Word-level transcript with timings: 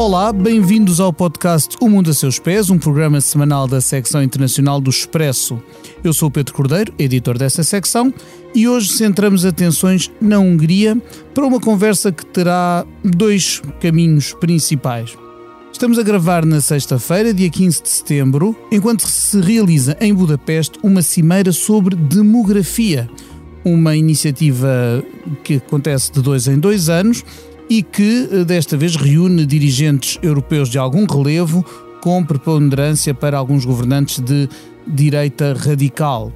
Olá, 0.00 0.32
bem-vindos 0.32 0.98
ao 0.98 1.12
podcast 1.12 1.76
O 1.78 1.86
Mundo 1.86 2.08
a 2.08 2.14
Seus 2.14 2.38
Pés, 2.38 2.70
um 2.70 2.78
programa 2.78 3.20
semanal 3.20 3.68
da 3.68 3.82
secção 3.82 4.22
internacional 4.22 4.80
do 4.80 4.88
Expresso. 4.88 5.62
Eu 6.02 6.14
sou 6.14 6.28
o 6.28 6.30
Pedro 6.30 6.54
Cordeiro, 6.54 6.94
editor 6.98 7.36
dessa 7.36 7.62
secção, 7.62 8.10
e 8.54 8.66
hoje 8.66 8.94
centramos 8.94 9.44
atenções 9.44 10.10
na 10.18 10.38
Hungria 10.38 10.96
para 11.34 11.46
uma 11.46 11.60
conversa 11.60 12.10
que 12.10 12.24
terá 12.24 12.86
dois 13.04 13.60
caminhos 13.78 14.32
principais. 14.32 15.18
Estamos 15.70 15.98
a 15.98 16.02
gravar 16.02 16.46
na 16.46 16.62
sexta-feira, 16.62 17.34
dia 17.34 17.50
15 17.50 17.82
de 17.82 17.90
setembro, 17.90 18.56
enquanto 18.72 19.06
se 19.06 19.38
realiza 19.38 19.98
em 20.00 20.14
Budapeste 20.14 20.78
uma 20.82 21.02
cimeira 21.02 21.52
sobre 21.52 21.94
demografia, 21.94 23.06
uma 23.62 23.94
iniciativa 23.94 25.04
que 25.44 25.56
acontece 25.56 26.10
de 26.10 26.22
dois 26.22 26.48
em 26.48 26.58
dois 26.58 26.88
anos 26.88 27.22
e 27.70 27.84
que 27.84 28.28
eh, 28.30 28.44
desta 28.44 28.76
vez 28.76 28.96
reúne 28.96 29.46
dirigentes 29.46 30.18
europeus 30.20 30.68
de 30.68 30.76
algum 30.76 31.06
relevo, 31.06 31.64
com 32.02 32.24
preponderância 32.24 33.14
para 33.14 33.38
alguns 33.38 33.64
governantes 33.64 34.18
de 34.18 34.48
direita 34.86 35.54
radical. 35.54 36.32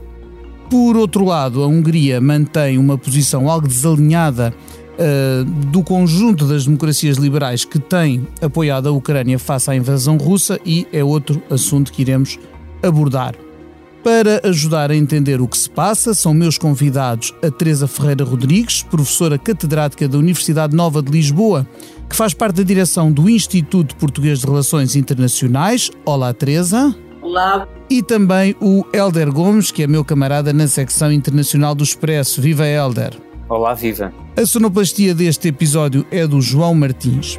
Por 0.71 0.97
outro 0.97 1.25
lado, 1.25 1.63
a 1.63 1.67
Hungria 1.67 2.21
mantém 2.21 2.79
uma 2.79 2.97
posição 2.97 3.51
algo 3.51 3.67
desalinhada 3.67 4.55
uh, 4.95 5.45
do 5.45 5.83
conjunto 5.83 6.47
das 6.47 6.65
democracias 6.65 7.17
liberais 7.17 7.65
que 7.65 7.79
têm 7.79 8.27
apoiado 8.41 8.89
a 8.89 8.93
Ucrânia 8.93 9.39
face 9.39 9.71
à 9.71 9.77
invasão 9.77 10.17
russa 10.17 10.59
e 10.65 10.87
é 10.93 11.03
outro 11.03 11.43
assunto 11.51 11.93
que 11.93 12.03
iremos 12.03 12.39
abordar. 12.83 13.35
Para 14.05 14.39
ajudar 14.45 14.91
a 14.91 14.95
entender 14.95 15.41
o 15.41 15.49
que 15.49 15.57
se 15.57 15.71
passa, 15.71 16.13
são 16.13 16.35
meus 16.35 16.59
convidados 16.59 17.33
a 17.43 17.51
Teresa 17.51 17.89
Ferreira 17.89 18.23
Rodrigues, 18.23 18.83
professora 18.83 19.39
catedrática 19.39 20.07
da 20.07 20.19
Universidade 20.19 20.77
Nova 20.77 21.03
de 21.03 21.11
Lisboa, 21.11 21.67
que 22.07 22.15
faz 22.15 22.35
parte 22.35 22.57
da 22.57 22.63
direção 22.63 23.11
do 23.11 23.31
Instituto 23.31 23.97
Português 23.97 24.41
de 24.41 24.47
Relações 24.47 24.95
Internacionais. 24.95 25.91
Olá, 26.05 26.35
Teresa. 26.35 26.95
Olá. 27.23 27.67
E 27.89 28.03
também 28.03 28.55
o 28.61 28.85
Helder 28.93 29.33
Gomes, 29.33 29.71
que 29.71 29.83
é 29.83 29.87
meu 29.87 30.05
camarada 30.05 30.53
na 30.53 30.69
secção 30.69 31.11
internacional 31.11 31.75
do 31.75 31.83
Expresso. 31.83 32.43
Viva, 32.43 32.67
Helder. 32.67 33.15
Olá, 33.49 33.73
viva. 33.73 34.13
A 34.37 34.45
sonoplastia 34.45 35.15
deste 35.15 35.49
episódio 35.49 36.05
é 36.11 36.27
do 36.27 36.43
João 36.43 36.75
Martins. 36.75 37.39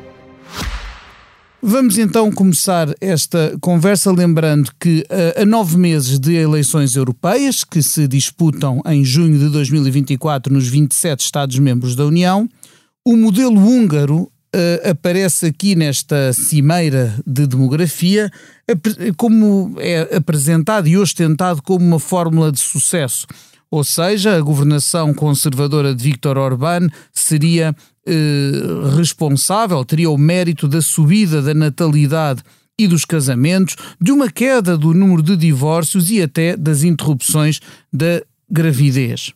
Vamos 1.63 1.99
então 1.99 2.31
começar 2.31 2.87
esta 2.99 3.55
conversa 3.61 4.11
lembrando 4.11 4.71
que 4.79 5.05
uh, 5.11 5.43
a 5.43 5.45
nove 5.45 5.77
meses 5.77 6.19
de 6.19 6.33
eleições 6.33 6.95
europeias, 6.95 7.63
que 7.63 7.83
se 7.83 8.07
disputam 8.07 8.81
em 8.87 9.05
junho 9.05 9.37
de 9.37 9.47
2024 9.49 10.51
nos 10.51 10.67
27 10.67 11.19
Estados-membros 11.19 11.95
da 11.95 12.03
União, 12.03 12.49
o 13.05 13.15
modelo 13.15 13.59
húngaro 13.63 14.21
uh, 14.21 14.89
aparece 14.89 15.45
aqui 15.45 15.75
nesta 15.75 16.33
cimeira 16.33 17.13
de 17.27 17.45
demografia 17.45 18.31
como 19.15 19.75
é 19.77 20.15
apresentado 20.15 20.87
e 20.87 20.97
ostentado 20.97 21.61
como 21.61 21.85
uma 21.85 21.99
fórmula 21.99 22.51
de 22.51 22.59
sucesso. 22.59 23.27
Ou 23.69 23.83
seja, 23.83 24.35
a 24.35 24.41
governação 24.41 25.13
conservadora 25.13 25.93
de 25.93 26.03
Viktor 26.03 26.37
Orbán 26.37 26.89
seria 27.13 27.75
eh, 28.07 28.95
responsável, 28.95 29.83
teria 29.85 30.09
o 30.09 30.17
mérito 30.17 30.67
da 30.67 30.81
subida 30.81 31.41
da 31.41 31.53
natalidade 31.53 32.41
e 32.77 32.87
dos 32.87 33.05
casamentos, 33.05 33.75
de 33.99 34.11
uma 34.11 34.29
queda 34.29 34.77
do 34.77 34.93
número 34.93 35.21
de 35.21 35.37
divórcios 35.37 36.09
e 36.09 36.21
até 36.21 36.57
das 36.57 36.83
interrupções 36.83 37.59
da 37.93 38.23
gravidez. 38.49 39.33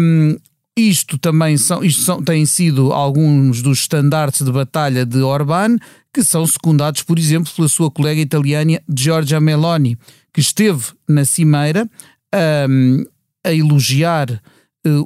Um, 0.00 0.36
isto 0.76 1.18
também 1.18 1.56
são, 1.56 1.82
isto 1.82 2.02
são, 2.02 2.22
têm 2.22 2.44
sido 2.46 2.92
alguns 2.92 3.62
dos 3.62 3.80
estandartes 3.80 4.42
de 4.42 4.52
batalha 4.52 5.04
de 5.04 5.18
Orbán, 5.18 5.78
que 6.12 6.22
são 6.22 6.46
secundados, 6.46 7.02
por 7.02 7.18
exemplo, 7.18 7.50
pela 7.54 7.68
sua 7.68 7.90
colega 7.90 8.20
italiana 8.20 8.80
Giorgia 8.94 9.40
Meloni, 9.40 9.98
que 10.32 10.40
esteve 10.40 10.84
na 11.08 11.24
cimeira 11.24 11.88
um, 12.68 13.04
a 13.42 13.52
elogiar 13.52 14.40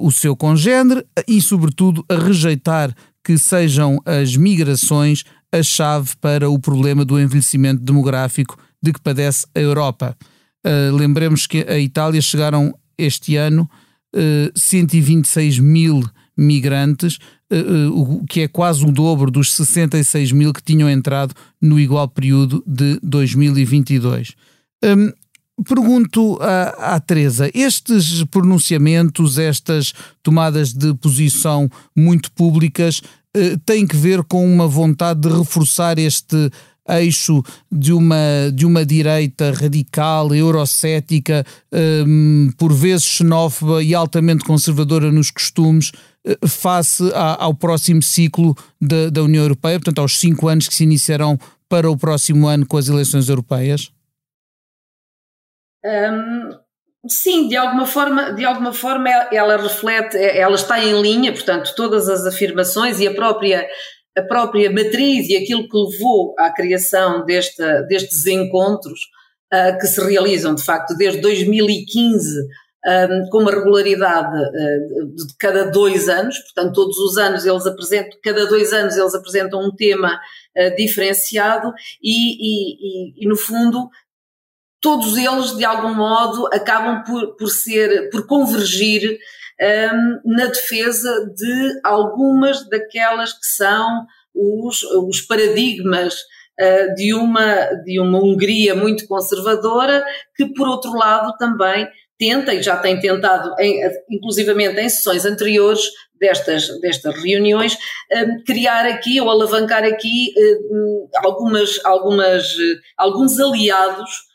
o 0.00 0.10
seu 0.10 0.36
congênere 0.36 1.04
e, 1.26 1.40
sobretudo, 1.40 2.04
a 2.08 2.14
rejeitar 2.14 2.94
que 3.24 3.38
sejam 3.38 4.00
as 4.04 4.36
migrações 4.36 5.24
a 5.52 5.62
chave 5.62 6.10
para 6.20 6.48
o 6.48 6.58
problema 6.58 7.04
do 7.04 7.18
envelhecimento 7.18 7.82
demográfico 7.82 8.56
de 8.82 8.92
que 8.92 9.00
padece 9.00 9.46
a 9.54 9.60
Europa. 9.60 10.16
Uh, 10.64 10.94
lembremos 10.94 11.46
que 11.46 11.64
a 11.68 11.78
Itália 11.78 12.20
chegaram 12.20 12.74
este 12.96 13.36
ano 13.36 13.68
uh, 14.14 14.58
126 14.58 15.58
mil 15.58 16.02
migrantes, 16.36 17.18
uh, 17.52 18.20
o 18.20 18.24
que 18.26 18.42
é 18.42 18.48
quase 18.48 18.84
o 18.84 18.92
dobro 18.92 19.30
dos 19.30 19.52
66 19.52 20.32
mil 20.32 20.52
que 20.52 20.62
tinham 20.62 20.88
entrado 20.88 21.34
no 21.60 21.80
igual 21.80 22.08
período 22.08 22.62
de 22.66 22.98
2022. 23.02 24.34
Um, 24.84 25.12
Pergunto 25.66 26.38
à, 26.40 26.94
à 26.94 27.00
Teresa, 27.00 27.50
estes 27.54 28.24
pronunciamentos, 28.24 29.38
estas 29.38 29.92
tomadas 30.22 30.72
de 30.72 30.94
posição 30.94 31.68
muito 31.96 32.32
públicas, 32.32 33.00
eh, 33.36 33.56
têm 33.64 33.86
que 33.86 33.96
ver 33.96 34.24
com 34.24 34.44
uma 34.44 34.66
vontade 34.66 35.20
de 35.20 35.28
reforçar 35.28 35.98
este 35.98 36.50
eixo 36.88 37.42
de 37.70 37.92
uma, 37.92 38.50
de 38.52 38.66
uma 38.66 38.84
direita 38.84 39.52
radical, 39.52 40.34
eurocética, 40.34 41.44
eh, 41.72 42.04
por 42.56 42.72
vezes 42.72 43.04
xenófoba 43.04 43.82
e 43.82 43.94
altamente 43.94 44.44
conservadora 44.44 45.12
nos 45.12 45.30
costumes, 45.30 45.92
eh, 46.24 46.38
face 46.46 47.10
a, 47.14 47.44
ao 47.44 47.54
próximo 47.54 48.02
ciclo 48.02 48.56
da, 48.80 49.10
da 49.10 49.22
União 49.22 49.42
Europeia, 49.42 49.78
portanto, 49.78 50.00
aos 50.00 50.18
cinco 50.18 50.48
anos 50.48 50.66
que 50.66 50.74
se 50.74 50.84
iniciarão 50.84 51.38
para 51.68 51.90
o 51.90 51.96
próximo 51.96 52.48
ano 52.48 52.66
com 52.66 52.76
as 52.76 52.88
eleições 52.88 53.28
europeias? 53.28 53.92
Um, 55.84 56.50
sim, 57.08 57.48
de 57.48 57.56
alguma 57.56 57.86
forma, 57.86 58.32
de 58.32 58.44
alguma 58.44 58.72
forma 58.72 59.08
ela 59.32 59.56
reflete, 59.56 60.16
ela 60.16 60.54
está 60.54 60.82
em 60.82 61.00
linha, 61.00 61.32
portanto, 61.32 61.74
todas 61.74 62.08
as 62.08 62.26
afirmações 62.26 63.00
e 63.00 63.06
a 63.06 63.14
própria 63.14 63.68
a 64.16 64.22
própria 64.22 64.70
matriz 64.70 65.28
e 65.28 65.36
aquilo 65.36 65.68
que 65.68 65.76
levou 65.76 66.34
à 66.38 66.50
criação 66.50 67.24
destes 67.24 68.26
encontros 68.26 69.00
uh, 69.52 69.78
que 69.78 69.86
se 69.86 70.00
realizam 70.00 70.54
de 70.54 70.64
facto 70.64 70.96
desde 70.96 71.20
2015 71.20 72.40
um, 72.86 73.28
com 73.30 73.38
uma 73.38 73.50
regularidade 73.50 74.36
uh, 74.36 75.14
de 75.14 75.36
cada 75.38 75.64
dois 75.70 76.08
anos, 76.08 76.38
portanto 76.38 76.74
todos 76.74 76.96
os 76.98 77.18
anos 77.18 77.44
eles 77.44 77.66
apresentam, 77.66 78.18
cada 78.22 78.46
dois 78.46 78.72
anos 78.72 78.96
eles 78.96 79.14
apresentam 79.14 79.60
um 79.60 79.74
tema 79.74 80.18
uh, 80.56 80.76
diferenciado 80.76 81.72
e, 82.02 82.12
e, 82.12 82.74
e, 83.20 83.24
e, 83.24 83.28
no 83.28 83.36
fundo 83.36 83.88
todos 84.80 85.16
eles, 85.16 85.56
de 85.56 85.64
algum 85.64 85.94
modo, 85.94 86.46
acabam 86.52 87.04
por, 87.04 87.36
por 87.36 87.48
ser, 87.48 88.08
por 88.10 88.26
convergir 88.26 89.18
um, 89.60 90.32
na 90.36 90.46
defesa 90.46 91.30
de 91.36 91.80
algumas 91.84 92.66
daquelas 92.68 93.32
que 93.32 93.46
são 93.46 94.06
os, 94.34 94.82
os 94.82 95.20
paradigmas 95.20 96.14
uh, 96.14 96.94
de, 96.94 97.12
uma, 97.12 97.64
de 97.84 98.00
uma 98.00 98.18
Hungria 98.18 98.74
muito 98.74 99.06
conservadora, 99.06 100.04
que, 100.34 100.46
por 100.46 100.66
outro 100.66 100.92
lado, 100.94 101.36
também 101.36 101.86
tenta, 102.18 102.54
e 102.54 102.62
já 102.62 102.76
tem 102.76 102.98
tentado, 102.98 103.54
em, 103.58 103.80
inclusivamente 104.10 104.80
em 104.80 104.88
sessões 104.88 105.26
anteriores 105.26 105.82
destas, 106.18 106.68
destas 106.80 107.14
reuniões, 107.22 107.76
um, 108.12 108.44
criar 108.44 108.86
aqui 108.86 109.20
ou 109.20 109.30
alavancar 109.30 109.84
aqui 109.84 110.32
um, 110.70 111.08
algumas, 111.22 111.84
algumas, 111.84 112.54
alguns 112.96 113.38
aliados 113.38 114.29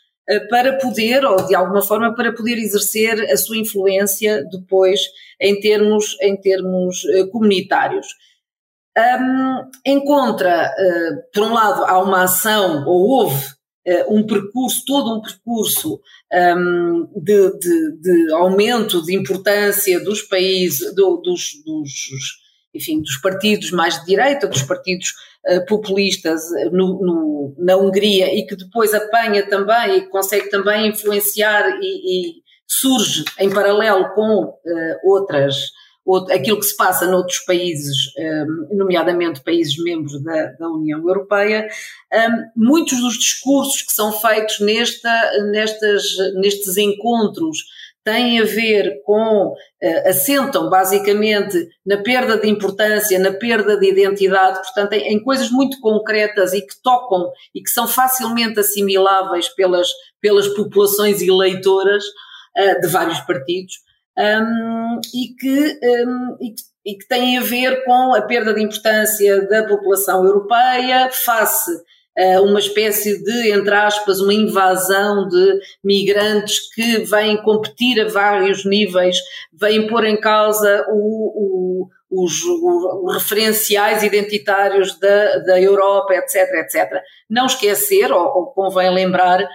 para 0.49 0.77
poder, 0.77 1.23
ou 1.23 1.45
de 1.45 1.55
alguma 1.55 1.81
forma, 1.81 2.15
para 2.15 2.33
poder 2.33 2.57
exercer 2.57 3.21
a 3.31 3.37
sua 3.37 3.57
influência 3.57 4.43
depois 4.51 5.01
em 5.39 5.59
termos, 5.59 6.17
em 6.21 6.35
termos 6.39 7.05
eh, 7.05 7.25
comunitários. 7.27 8.07
Um, 8.97 9.69
em 9.85 10.05
contra, 10.05 10.71
uh, 10.71 11.33
por 11.33 11.43
um 11.43 11.53
lado, 11.53 11.83
há 11.83 12.01
uma 12.01 12.23
ação, 12.23 12.85
ou 12.87 13.09
houve 13.09 13.45
uh, 13.87 14.15
um 14.15 14.25
percurso, 14.25 14.85
todo 14.87 15.17
um 15.17 15.21
percurso 15.21 15.99
um, 16.33 17.05
de, 17.21 17.59
de, 17.59 17.97
de, 17.97 18.31
aumento 18.31 19.03
de 19.03 19.13
importância 19.13 19.99
dos 19.99 20.21
países, 20.21 20.95
do, 20.95 21.17
dos, 21.17 21.61
dos 21.65 21.91
enfim, 22.73 23.01
dos 23.01 23.17
partidos 23.17 23.71
mais 23.71 23.99
de 23.99 24.05
direita, 24.05 24.47
dos 24.47 24.63
partidos 24.63 25.13
populistas 25.67 26.41
no, 26.71 26.99
no, 26.99 27.55
na 27.57 27.75
Hungria 27.77 28.33
e 28.33 28.45
que 28.45 28.55
depois 28.55 28.93
apanha 28.93 29.47
também 29.47 29.97
e 29.97 30.09
consegue 30.09 30.49
também 30.49 30.87
influenciar 30.89 31.79
e, 31.81 32.29
e 32.29 32.33
surge 32.67 33.23
em 33.39 33.49
paralelo 33.49 34.09
com 34.13 34.43
uh, 34.43 34.55
outras 35.03 35.55
aquilo 36.31 36.59
que 36.59 36.65
se 36.65 36.77
passa 36.77 37.09
noutros 37.09 37.39
países, 37.39 38.11
nomeadamente 38.71 39.41
países 39.41 39.75
membros 39.83 40.21
da, 40.23 40.51
da 40.51 40.69
União 40.69 40.99
Europeia, 40.99 41.67
muitos 42.55 42.99
dos 43.01 43.15
discursos 43.15 43.81
que 43.81 43.91
são 43.91 44.11
feitos 44.11 44.59
nesta, 44.59 45.31
nestas, 45.51 46.03
nestes 46.35 46.77
encontros 46.77 47.57
têm 48.05 48.39
a 48.39 48.45
ver 48.45 49.01
com, 49.03 49.47
uh, 49.47 50.07
assentam 50.07 50.69
basicamente 50.69 51.67
na 51.83 51.97
perda 51.97 52.37
de 52.37 52.47
importância, 52.47 53.17
na 53.17 53.33
perda 53.33 53.77
de 53.77 53.89
identidade, 53.89 54.59
portanto, 54.59 54.93
em, 54.93 55.13
em, 55.13 55.23
coisas 55.23 55.49
muito 55.49 55.79
concretas 55.81 56.53
e 56.53 56.61
que 56.61 56.81
tocam 56.83 57.31
e 57.53 57.61
que 57.61 57.69
são 57.69 57.87
facilmente 57.87 58.59
assimiláveis 58.59 59.49
pelas, 59.49 59.89
pelas 60.21 60.47
populações 60.49 61.19
eleitoras 61.19 62.03
uh, 62.05 62.79
de 62.79 62.87
vários 62.87 63.19
partidos. 63.21 63.73
Um, 64.17 65.01
e, 65.13 65.35
que, 65.37 65.79
um, 65.83 66.37
e, 66.39 66.51
que, 66.51 66.61
e 66.85 66.97
que 66.97 67.07
têm 67.07 67.37
a 67.37 67.41
ver 67.41 67.83
com 67.83 68.15
a 68.15 68.21
perda 68.21 68.53
de 68.53 68.63
importância 68.63 69.45
da 69.49 69.67
população 69.67 70.23
europeia 70.23 71.09
face 71.11 71.71
uma 72.41 72.59
espécie 72.59 73.21
de, 73.23 73.51
entre 73.51 73.75
aspas, 73.75 74.21
uma 74.21 74.33
invasão 74.33 75.27
de 75.27 75.59
migrantes 75.83 76.71
que 76.73 76.99
vêm 76.99 77.41
competir 77.41 77.99
a 77.99 78.07
vários 78.07 78.65
níveis, 78.65 79.17
vêm 79.53 79.85
pôr 79.87 80.05
em 80.05 80.19
causa 80.19 80.85
o, 80.89 81.89
o, 82.09 82.23
os, 82.23 82.41
referenciais 83.13 84.03
identitários 84.03 84.97
da, 84.99 85.39
da 85.39 85.61
Europa, 85.61 86.13
etc, 86.13 86.35
etc. 86.55 87.01
Não 87.29 87.47
esquecer, 87.47 88.11
ou, 88.11 88.25
ou 88.25 88.45
convém 88.47 88.93
lembrar, 88.93 89.45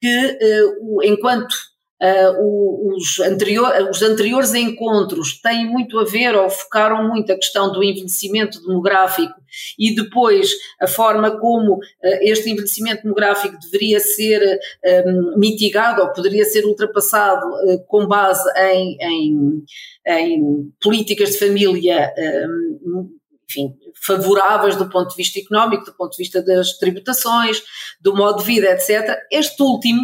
que 0.00 0.38
uh, 0.80 1.02
enquanto 1.04 1.54
Uh, 2.00 2.94
os, 2.94 3.18
anterior, 3.18 3.72
os, 3.90 4.02
anteriores 4.02 4.54
encontros 4.54 5.40
têm 5.40 5.66
muito 5.66 5.98
a 5.98 6.04
ver 6.04 6.36
ou 6.36 6.48
focaram 6.48 7.08
muito 7.08 7.32
a 7.32 7.34
questão 7.34 7.72
do 7.72 7.82
envelhecimento 7.82 8.60
demográfico 8.60 9.34
e 9.76 9.92
depois 9.92 10.52
a 10.80 10.86
forma 10.86 11.40
como 11.40 11.74
uh, 11.74 11.78
este 12.20 12.50
envelhecimento 12.50 13.02
demográfico 13.02 13.58
deveria 13.58 13.98
ser 13.98 14.60
um, 15.06 15.38
mitigado 15.38 16.00
ou 16.00 16.12
poderia 16.12 16.44
ser 16.44 16.64
ultrapassado 16.64 17.44
uh, 17.48 17.84
com 17.88 18.06
base 18.06 18.48
em, 18.56 18.96
em, 19.00 19.64
em, 20.06 20.72
políticas 20.80 21.32
de 21.32 21.38
família. 21.38 22.14
Um, 22.16 23.18
enfim, 23.50 23.74
favoráveis 23.94 24.76
do 24.76 24.88
ponto 24.90 25.08
de 25.08 25.16
vista 25.16 25.38
económico, 25.38 25.84
do 25.84 25.94
ponto 25.94 26.12
de 26.12 26.18
vista 26.18 26.42
das 26.42 26.76
tributações, 26.76 27.62
do 27.98 28.14
modo 28.14 28.40
de 28.40 28.44
vida, 28.44 28.70
etc. 28.70 29.18
Este 29.32 29.62
último 29.62 30.02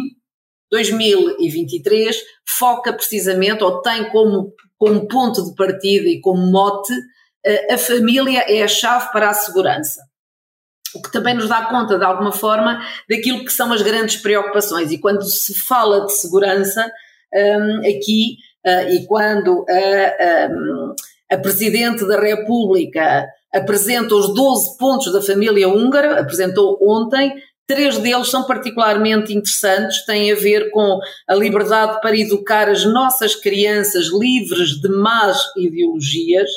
2023 0.71 2.15
foca 2.47 2.93
precisamente, 2.93 3.63
ou 3.63 3.81
tem 3.81 4.09
como, 4.09 4.53
como 4.77 5.07
ponto 5.07 5.43
de 5.43 5.55
partida 5.55 6.07
e 6.07 6.21
como 6.21 6.51
mote, 6.51 6.93
a 7.69 7.77
família 7.77 8.39
é 8.47 8.63
a 8.63 8.67
chave 8.67 9.11
para 9.11 9.29
a 9.29 9.33
segurança. 9.33 10.01
O 10.95 11.01
que 11.01 11.11
também 11.11 11.33
nos 11.33 11.49
dá 11.49 11.65
conta, 11.65 11.97
de 11.97 12.05
alguma 12.05 12.31
forma, 12.31 12.81
daquilo 13.09 13.43
que 13.43 13.51
são 13.51 13.71
as 13.73 13.81
grandes 13.81 14.15
preocupações. 14.15 14.91
E 14.91 14.97
quando 14.97 15.23
se 15.23 15.53
fala 15.53 16.05
de 16.05 16.13
segurança, 16.13 16.89
um, 17.33 17.79
aqui, 17.79 18.37
uh, 18.65 18.89
e 18.89 19.05
quando 19.05 19.65
a, 19.69 20.47
um, 20.49 20.95
a 21.29 21.37
Presidente 21.37 22.07
da 22.07 22.19
República 22.19 23.27
apresenta 23.53 24.15
os 24.15 24.33
12 24.33 24.77
pontos 24.77 25.11
da 25.11 25.21
família 25.21 25.67
húngara, 25.67 26.19
apresentou 26.19 26.77
ontem, 26.81 27.35
Três 27.67 27.97
deles 27.97 28.29
são 28.29 28.43
particularmente 28.43 29.33
interessantes, 29.33 30.05
têm 30.05 30.31
a 30.31 30.35
ver 30.35 30.69
com 30.69 30.99
a 31.27 31.33
liberdade 31.33 31.99
para 31.99 32.15
educar 32.15 32.69
as 32.69 32.85
nossas 32.85 33.35
crianças 33.35 34.07
livres 34.07 34.79
de 34.79 34.87
más 34.89 35.41
ideologias, 35.57 36.49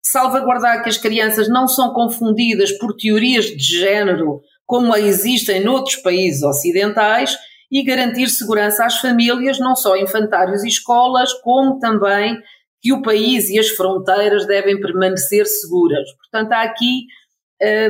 salvaguardar 0.00 0.82
que 0.82 0.88
as 0.88 0.96
crianças 0.96 1.48
não 1.48 1.66
são 1.66 1.92
confundidas 1.92 2.70
por 2.78 2.94
teorias 2.94 3.46
de 3.46 3.78
género 3.78 4.42
como 4.64 4.94
existem 4.96 5.64
noutros 5.64 5.96
países 5.96 6.42
ocidentais 6.42 7.36
e 7.70 7.82
garantir 7.82 8.28
segurança 8.28 8.84
às 8.84 8.98
famílias, 8.98 9.58
não 9.58 9.74
só 9.74 9.96
infantários 9.96 10.62
e 10.62 10.68
escolas, 10.68 11.32
como 11.42 11.80
também 11.80 12.40
que 12.80 12.92
o 12.92 13.02
país 13.02 13.48
e 13.48 13.58
as 13.58 13.70
fronteiras 13.70 14.46
devem 14.46 14.80
permanecer 14.80 15.46
seguras. 15.46 16.06
Portanto, 16.18 16.52
há 16.52 16.62
aqui, 16.62 17.06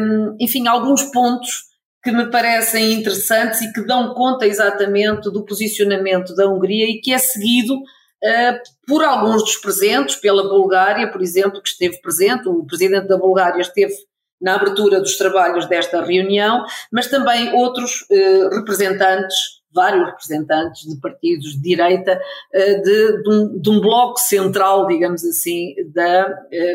hum, 0.01 0.37
enfim, 0.41 0.67
alguns 0.67 1.03
pontos 1.13 1.74
que 2.05 2.13
me 2.13 2.31
parecem 2.31 2.93
interessantes 2.93 3.63
e 3.63 3.73
que 3.73 3.81
dão 3.87 4.13
conta 4.13 4.47
exatamente 4.47 5.31
do 5.31 5.43
posicionamento 5.43 6.35
da 6.37 6.47
Hungria 6.47 6.85
e 6.85 7.01
que 7.01 7.15
é 7.15 7.19
seguido 7.19 7.75
uh, 7.75 8.59
por 8.87 9.03
alguns 9.03 9.43
dos 9.43 9.57
presentes, 9.57 10.17
pela 10.17 10.47
Bulgária, 10.47 11.11
por 11.11 11.23
exemplo, 11.23 11.63
que 11.63 11.69
esteve 11.71 11.99
presente, 12.03 12.47
o 12.47 12.67
presidente 12.67 13.09
da 13.09 13.17
Bulgária 13.17 13.59
esteve 13.59 13.95
na 14.39 14.57
abertura 14.57 15.01
dos 15.01 15.17
trabalhos 15.17 15.67
desta 15.67 16.05
reunião, 16.05 16.63
mas 16.93 17.07
também 17.07 17.55
outros 17.55 18.03
uh, 18.11 18.55
representantes, 18.55 19.63
vários 19.73 20.05
representantes 20.05 20.83
de 20.87 21.01
partidos 21.01 21.53
de 21.53 21.63
direita, 21.63 22.21
uh, 22.55 22.83
de, 22.83 23.23
de, 23.23 23.31
um, 23.31 23.59
de, 23.59 23.71
um, 23.71 23.81
bloco 23.81 24.21
central, 24.21 24.87
digamos 24.87 25.25
assim, 25.25 25.75
da, 25.87 26.29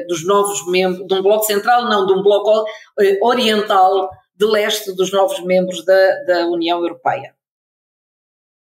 dos 0.07 0.25
novos 0.25 0.65
membros, 0.71 1.05
de 1.05 1.13
um 1.13 1.21
bloco 1.21 1.43
central, 1.43 1.85
não, 1.87 2.07
de 2.07 2.13
um 2.13 2.23
bloco 2.23 2.65
oriental 3.21 4.09
de 4.39 4.45
leste 4.45 4.93
dos 4.93 5.11
novos 5.11 5.43
membros 5.43 5.83
da, 5.83 6.23
da 6.23 6.47
União 6.47 6.79
Europeia. 6.79 7.35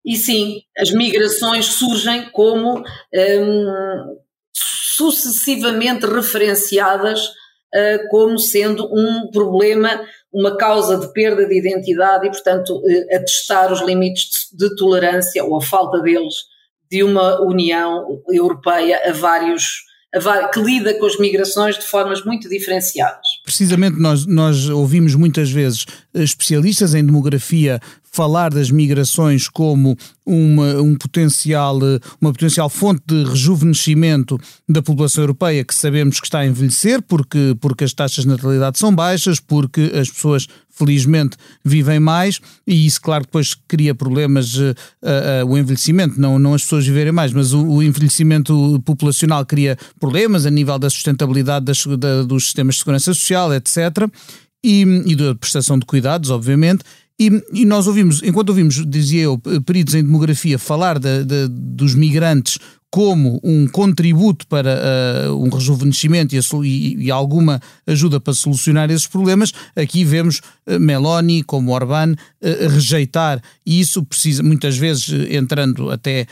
E 0.04 0.16
sim, 0.16 0.62
as 0.78 0.90
migrações 0.90 1.66
surgem 1.66 2.30
como 2.30 2.78
um, 2.78 4.16
sucessivamente 4.54 6.06
referenciadas 6.06 7.28
uh, 7.28 8.08
como 8.10 8.38
sendo 8.38 8.88
um 8.90 9.30
problema, 9.30 10.00
uma 10.32 10.56
causa 10.56 10.96
de 10.96 11.12
perda 11.12 11.46
de 11.46 11.58
identidade 11.58 12.26
e, 12.26 12.30
portanto, 12.30 12.78
uh, 12.78 13.16
atestar 13.16 13.70
os 13.70 13.82
limites 13.82 14.48
de, 14.50 14.70
de 14.70 14.76
tolerância 14.76 15.44
ou 15.44 15.58
a 15.58 15.60
falta 15.60 16.00
deles 16.00 16.34
de 16.90 17.02
uma 17.02 17.42
União 17.42 18.22
Europeia 18.30 19.02
a 19.04 19.12
vários 19.12 19.86
que 20.54 20.60
lida 20.60 20.94
com 20.94 21.04
as 21.04 21.18
migrações 21.18 21.78
de 21.78 21.84
formas 21.84 22.24
muito 22.24 22.48
diferenciadas. 22.48 23.27
Precisamente 23.48 23.98
nós, 23.98 24.26
nós 24.26 24.68
ouvimos 24.68 25.14
muitas 25.14 25.50
vezes 25.50 25.86
especialistas 26.22 26.94
em 26.94 27.04
demografia 27.04 27.80
falar 28.10 28.50
das 28.50 28.70
migrações 28.70 29.48
como 29.48 29.96
uma, 30.24 30.80
um 30.80 30.96
potencial, 30.96 31.78
uma 32.20 32.32
potencial 32.32 32.68
fonte 32.68 33.02
de 33.06 33.24
rejuvenescimento 33.24 34.38
da 34.68 34.82
população 34.82 35.22
europeia 35.22 35.64
que 35.64 35.74
sabemos 35.74 36.18
que 36.20 36.26
está 36.26 36.40
a 36.40 36.46
envelhecer 36.46 37.02
porque, 37.02 37.56
porque 37.60 37.84
as 37.84 37.92
taxas 37.92 38.24
de 38.24 38.30
natalidade 38.30 38.78
são 38.78 38.94
baixas, 38.94 39.38
porque 39.38 39.92
as 39.94 40.10
pessoas 40.10 40.46
felizmente 40.70 41.36
vivem 41.64 41.98
mais 41.98 42.40
e 42.66 42.86
isso 42.86 43.00
claro 43.00 43.24
depois 43.24 43.54
cria 43.66 43.94
problemas 43.94 44.54
uh, 44.54 44.74
uh, 45.02 45.46
o 45.46 45.58
envelhecimento, 45.58 46.20
não, 46.20 46.38
não 46.38 46.54
as 46.54 46.62
pessoas 46.62 46.86
viverem 46.86 47.12
mais, 47.12 47.32
mas 47.32 47.52
o, 47.52 47.66
o 47.66 47.82
envelhecimento 47.82 48.80
populacional 48.84 49.44
cria 49.44 49.76
problemas 49.98 50.46
a 50.46 50.50
nível 50.50 50.78
da 50.78 50.88
sustentabilidade 50.88 51.64
das, 51.64 51.84
da, 51.84 52.22
dos 52.22 52.44
sistemas 52.44 52.76
de 52.76 52.78
segurança 52.80 53.12
social, 53.12 53.52
etc. 53.54 54.08
E, 54.62 54.82
e 55.06 55.14
da 55.14 55.34
prestação 55.34 55.78
de 55.78 55.86
cuidados, 55.86 56.30
obviamente, 56.30 56.82
e, 57.20 57.30
e, 57.52 57.64
nós 57.64 57.88
ouvimos, 57.88 58.22
enquanto 58.22 58.50
ouvimos, 58.50 58.86
dizia 58.86 59.22
eu, 59.22 59.38
peritos 59.66 59.94
em 59.94 60.04
demografia 60.04 60.56
falar 60.56 61.00
de, 61.00 61.24
de, 61.24 61.48
dos 61.48 61.92
migrantes 61.92 62.58
como 62.90 63.38
um 63.42 63.66
contributo 63.66 64.46
para 64.46 65.28
uh, 65.28 65.44
um 65.44 65.50
rejuvenescimento 65.50 66.34
e, 66.34 66.38
e, 66.64 67.06
e, 67.06 67.10
alguma 67.10 67.60
ajuda 67.86 68.18
para 68.18 68.32
solucionar 68.32 68.90
esses 68.90 69.06
problemas, 69.06 69.52
aqui 69.76 70.04
vemos 70.04 70.40
uh, 70.66 70.80
Meloni, 70.80 71.42
como 71.42 71.72
Orbán, 71.72 72.12
uh, 72.12 72.68
rejeitar, 72.70 73.42
e 73.66 73.80
isso 73.80 74.02
precisa, 74.04 74.42
muitas 74.42 74.78
vezes, 74.78 75.10
entrando 75.30 75.90
até 75.90 76.26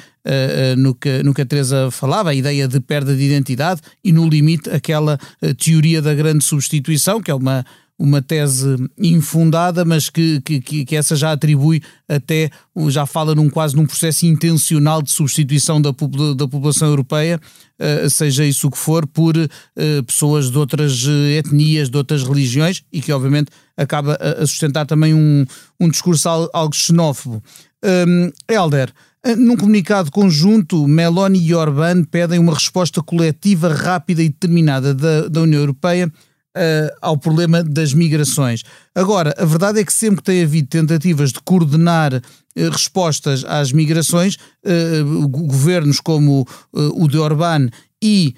no, 0.76 0.92
que, 0.92 1.22
no 1.22 1.32
que 1.32 1.42
a 1.42 1.46
Teresa 1.46 1.88
falava, 1.92 2.30
a 2.30 2.34
ideia 2.34 2.66
de 2.66 2.80
perda 2.80 3.14
de 3.14 3.22
identidade 3.22 3.80
e, 4.02 4.10
no 4.10 4.28
limite, 4.28 4.68
aquela 4.70 5.20
teoria 5.56 6.02
da 6.02 6.12
grande 6.14 6.42
substituição, 6.42 7.22
que 7.22 7.30
é 7.30 7.34
uma 7.34 7.64
uma 7.98 8.20
tese 8.20 8.76
infundada, 8.98 9.84
mas 9.84 10.10
que, 10.10 10.40
que, 10.40 10.84
que 10.84 10.96
essa 10.96 11.16
já 11.16 11.32
atribui 11.32 11.82
até, 12.06 12.50
já 12.88 13.06
fala 13.06 13.34
num 13.34 13.48
quase 13.48 13.74
num 13.74 13.86
processo 13.86 14.26
intencional 14.26 15.00
de 15.00 15.10
substituição 15.10 15.80
da, 15.80 15.90
da 15.90 16.48
população 16.48 16.88
europeia, 16.88 17.40
uh, 17.80 18.10
seja 18.10 18.44
isso 18.44 18.68
o 18.68 18.70
que 18.70 18.76
for, 18.76 19.06
por 19.06 19.34
uh, 19.36 20.02
pessoas 20.04 20.50
de 20.50 20.58
outras 20.58 21.06
eh, 21.06 21.38
etnias, 21.38 21.88
de 21.88 21.96
outras 21.96 22.22
religiões, 22.22 22.82
e 22.92 23.00
que 23.00 23.12
obviamente 23.12 23.50
acaba 23.76 24.16
a 24.16 24.46
sustentar 24.46 24.84
também 24.86 25.14
um, 25.14 25.46
um 25.80 25.88
discurso 25.88 26.28
algo 26.52 26.74
xenófobo. 26.74 27.42
Um, 27.82 28.30
Helder, 28.48 28.92
Num 29.36 29.56
comunicado 29.56 30.08
conjunto, 30.12 30.86
Meloni 30.86 31.40
e 31.40 31.52
Orbán 31.52 32.04
pedem 32.04 32.38
uma 32.38 32.54
resposta 32.54 33.02
coletiva 33.02 33.74
rápida 33.74 34.22
e 34.22 34.28
determinada 34.28 34.94
da, 34.94 35.26
da 35.26 35.40
União 35.40 35.60
Europeia 35.60 36.12
uh, 36.56 36.96
ao 37.02 37.18
problema 37.18 37.62
das 37.62 37.92
migrações. 37.92 38.62
Agora, 38.94 39.34
a 39.36 39.44
verdade 39.44 39.80
é 39.80 39.84
que 39.84 39.92
sempre 39.92 40.18
que 40.18 40.24
tem 40.24 40.42
havido 40.42 40.68
tentativas 40.68 41.32
de 41.32 41.40
coordenar 41.40 42.14
uh, 42.14 42.70
respostas 42.70 43.44
às 43.44 43.70
migrações, 43.72 44.36
uh, 44.64 45.28
governos 45.28 46.00
como 46.00 46.46
o 46.72 47.08
de 47.08 47.18
Orbán 47.18 47.68
e 48.02 48.34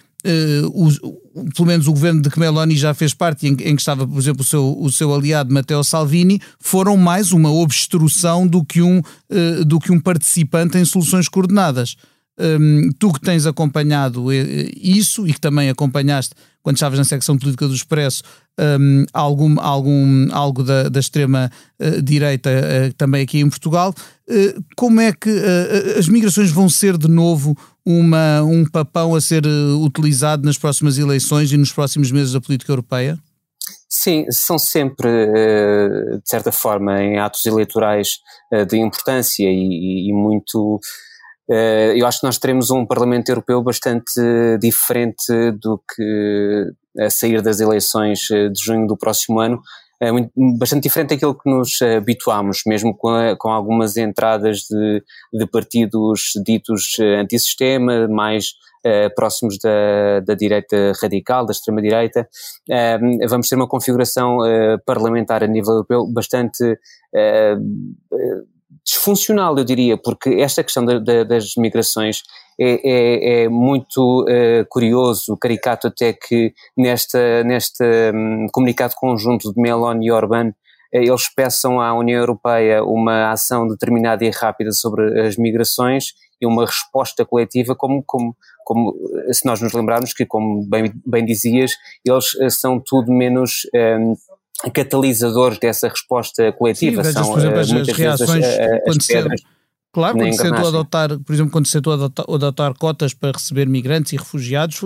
os, 0.74 0.98
pelo 1.54 1.66
menos 1.66 1.86
o 1.86 1.92
governo 1.92 2.20
de 2.20 2.28
que 2.28 2.38
Meloni 2.38 2.76
já 2.76 2.92
fez 2.92 3.14
parte, 3.14 3.46
em, 3.46 3.52
em, 3.52 3.74
que 3.74 3.80
estava, 3.80 4.06
por 4.06 4.18
exemplo, 4.18 4.42
o 4.42 4.44
seu, 4.44 4.76
o 4.78 4.92
seu 4.92 5.14
aliado 5.14 5.54
Matteo 5.54 5.82
Salvini, 5.82 6.40
foram 6.58 6.96
mais 6.96 7.32
uma 7.32 7.50
obstrução 7.50 8.46
do 8.46 8.64
que 8.64 8.82
um, 8.82 9.00
do 9.66 9.78
que 9.78 9.92
um 9.92 10.00
participante 10.00 10.76
em 10.76 10.84
soluções 10.84 11.28
coordenadas. 11.28 11.96
Um, 12.40 12.90
tu 12.98 13.12
que 13.12 13.20
tens 13.20 13.46
acompanhado 13.46 14.32
isso 14.32 15.26
e 15.26 15.32
que 15.32 15.40
também 15.40 15.68
acompanhaste 15.68 16.34
quando 16.62 16.76
estavas 16.76 16.98
na 16.98 17.04
secção 17.04 17.38
política 17.38 17.66
do 17.66 17.74
Expresso, 17.74 18.22
um, 18.58 19.06
algum, 19.12 19.58
algum, 19.58 20.28
algo 20.32 20.62
da, 20.62 20.88
da 20.88 21.00
extrema 21.00 21.50
uh, 21.80 22.02
direita 22.02 22.50
uh, 22.50 22.92
também 22.94 23.22
aqui 23.22 23.38
em 23.38 23.48
Portugal. 23.48 23.94
Uh, 24.28 24.62
como 24.76 25.00
é 25.00 25.12
que 25.12 25.30
as 25.98 26.08
migrações 26.08 26.50
vão 26.50 26.68
ser 26.68 26.98
de 26.98 27.08
novo 27.08 27.56
uma, 27.86 28.42
um 28.42 28.66
papão 28.66 29.14
a 29.14 29.20
ser 29.20 29.46
utilizado 29.46 30.44
nas 30.44 30.58
próximas 30.58 30.98
eleições 30.98 31.50
e 31.52 31.56
nos 31.56 31.72
próximos 31.72 32.10
meses 32.10 32.32
da 32.32 32.40
política 32.40 32.72
europeia? 32.72 33.18
Sim, 33.88 34.26
são 34.30 34.58
sempre, 34.58 35.08
de 36.22 36.28
certa 36.28 36.52
forma, 36.52 37.02
em 37.02 37.18
atos 37.18 37.46
eleitorais 37.46 38.18
de 38.68 38.76
importância 38.76 39.46
e, 39.50 40.10
e 40.10 40.12
muito 40.12 40.78
eh, 40.78 41.07
eu 41.48 42.06
acho 42.06 42.20
que 42.20 42.26
nós 42.26 42.38
teremos 42.38 42.70
um 42.70 42.84
Parlamento 42.84 43.28
Europeu 43.30 43.62
bastante 43.62 44.12
diferente 44.60 45.52
do 45.52 45.78
que 45.78 46.70
a 46.98 47.10
sair 47.10 47.40
das 47.40 47.60
eleições 47.60 48.30
eh, 48.30 48.48
de 48.48 48.62
junho 48.62 48.86
do 48.86 48.96
próximo 48.96 49.40
ano, 49.40 49.60
é 50.00 50.10
bastante 50.58 50.84
diferente 50.84 51.10
daquilo 51.10 51.34
que 51.34 51.50
nos 51.50 51.82
habituámos, 51.82 52.62
mesmo 52.66 52.96
com, 52.96 53.10
com 53.36 53.48
algumas 53.48 53.96
entradas 53.96 54.60
de, 54.60 55.02
de 55.32 55.46
partidos 55.46 56.32
ditos 56.44 56.96
eh, 57.00 57.20
antissistema, 57.20 58.06
mais 58.08 58.54
próximos 59.16 59.58
da, 59.58 60.20
da 60.20 60.34
direita 60.34 60.92
radical, 61.02 61.44
da 61.44 61.50
extrema-direita. 61.50 62.26
Vamos 63.28 63.48
ter 63.48 63.56
uma 63.56 63.66
configuração 63.66 64.38
parlamentar 64.86 65.42
a 65.42 65.46
nível 65.48 65.72
europeu 65.72 66.06
bastante 66.06 66.78
disfuncional, 68.88 69.56
eu 69.58 69.64
diria, 69.64 69.98
porque 69.98 70.30
esta 70.30 70.64
questão 70.64 70.82
da, 70.82 70.98
da, 70.98 71.22
das 71.22 71.54
migrações 71.58 72.22
é, 72.58 72.80
é, 72.82 73.42
é 73.44 73.48
muito 73.48 74.22
uh, 74.22 74.66
curioso, 74.70 75.36
caricato 75.36 75.88
até 75.88 76.14
que 76.14 76.54
nesta, 76.74 77.44
neste 77.44 77.84
um, 78.14 78.46
comunicado 78.50 78.94
conjunto 78.96 79.52
de 79.52 79.60
Meloni 79.60 80.06
e 80.06 80.10
Orbán 80.10 80.48
uh, 80.48 80.52
eles 80.90 81.28
peçam 81.28 81.78
à 81.80 81.92
União 81.92 82.18
Europeia 82.18 82.82
uma 82.82 83.30
ação 83.30 83.68
determinada 83.68 84.24
e 84.24 84.30
rápida 84.30 84.72
sobre 84.72 85.20
as 85.20 85.36
migrações 85.36 86.14
e 86.40 86.46
uma 86.46 86.64
resposta 86.64 87.26
coletiva 87.26 87.76
como, 87.76 88.02
como, 88.06 88.34
como 88.64 88.94
se 89.32 89.44
nós 89.44 89.60
nos 89.60 89.74
lembrarmos 89.74 90.14
que, 90.14 90.24
como 90.24 90.64
bem, 90.66 90.90
bem 91.04 91.24
dizias, 91.26 91.72
eles 92.06 92.58
são 92.58 92.80
tudo 92.80 93.12
menos 93.12 93.66
um, 93.74 94.14
catalisadores 94.72 95.58
dessa 95.58 95.88
resposta 95.88 96.52
coletiva. 96.52 97.04
Sim, 97.04 97.12
são 97.12 97.30
por 97.30 97.38
exemplo, 97.38 97.58
as, 97.60 97.70
as 97.70 97.88
reações 97.88 98.44
vezes, 98.44 98.60
as, 98.60 98.82
quando 98.82 99.00
as 99.00 99.06
pedras, 99.06 99.40
se, 99.40 99.46
Claro, 99.90 100.18
quando 100.18 100.32
se 100.32 100.42
tentou 100.42 100.68
adotar, 100.68 101.18
por 101.18 101.32
exemplo, 101.32 101.50
quando 101.50 101.66
se 101.66 101.72
tentou 101.72 101.92
adotar, 101.94 102.26
adotar, 102.28 102.74
cotas 102.74 103.14
para 103.14 103.32
receber 103.32 103.66
migrantes 103.66 104.12
e 104.12 104.16
refugiados, 104.16 104.80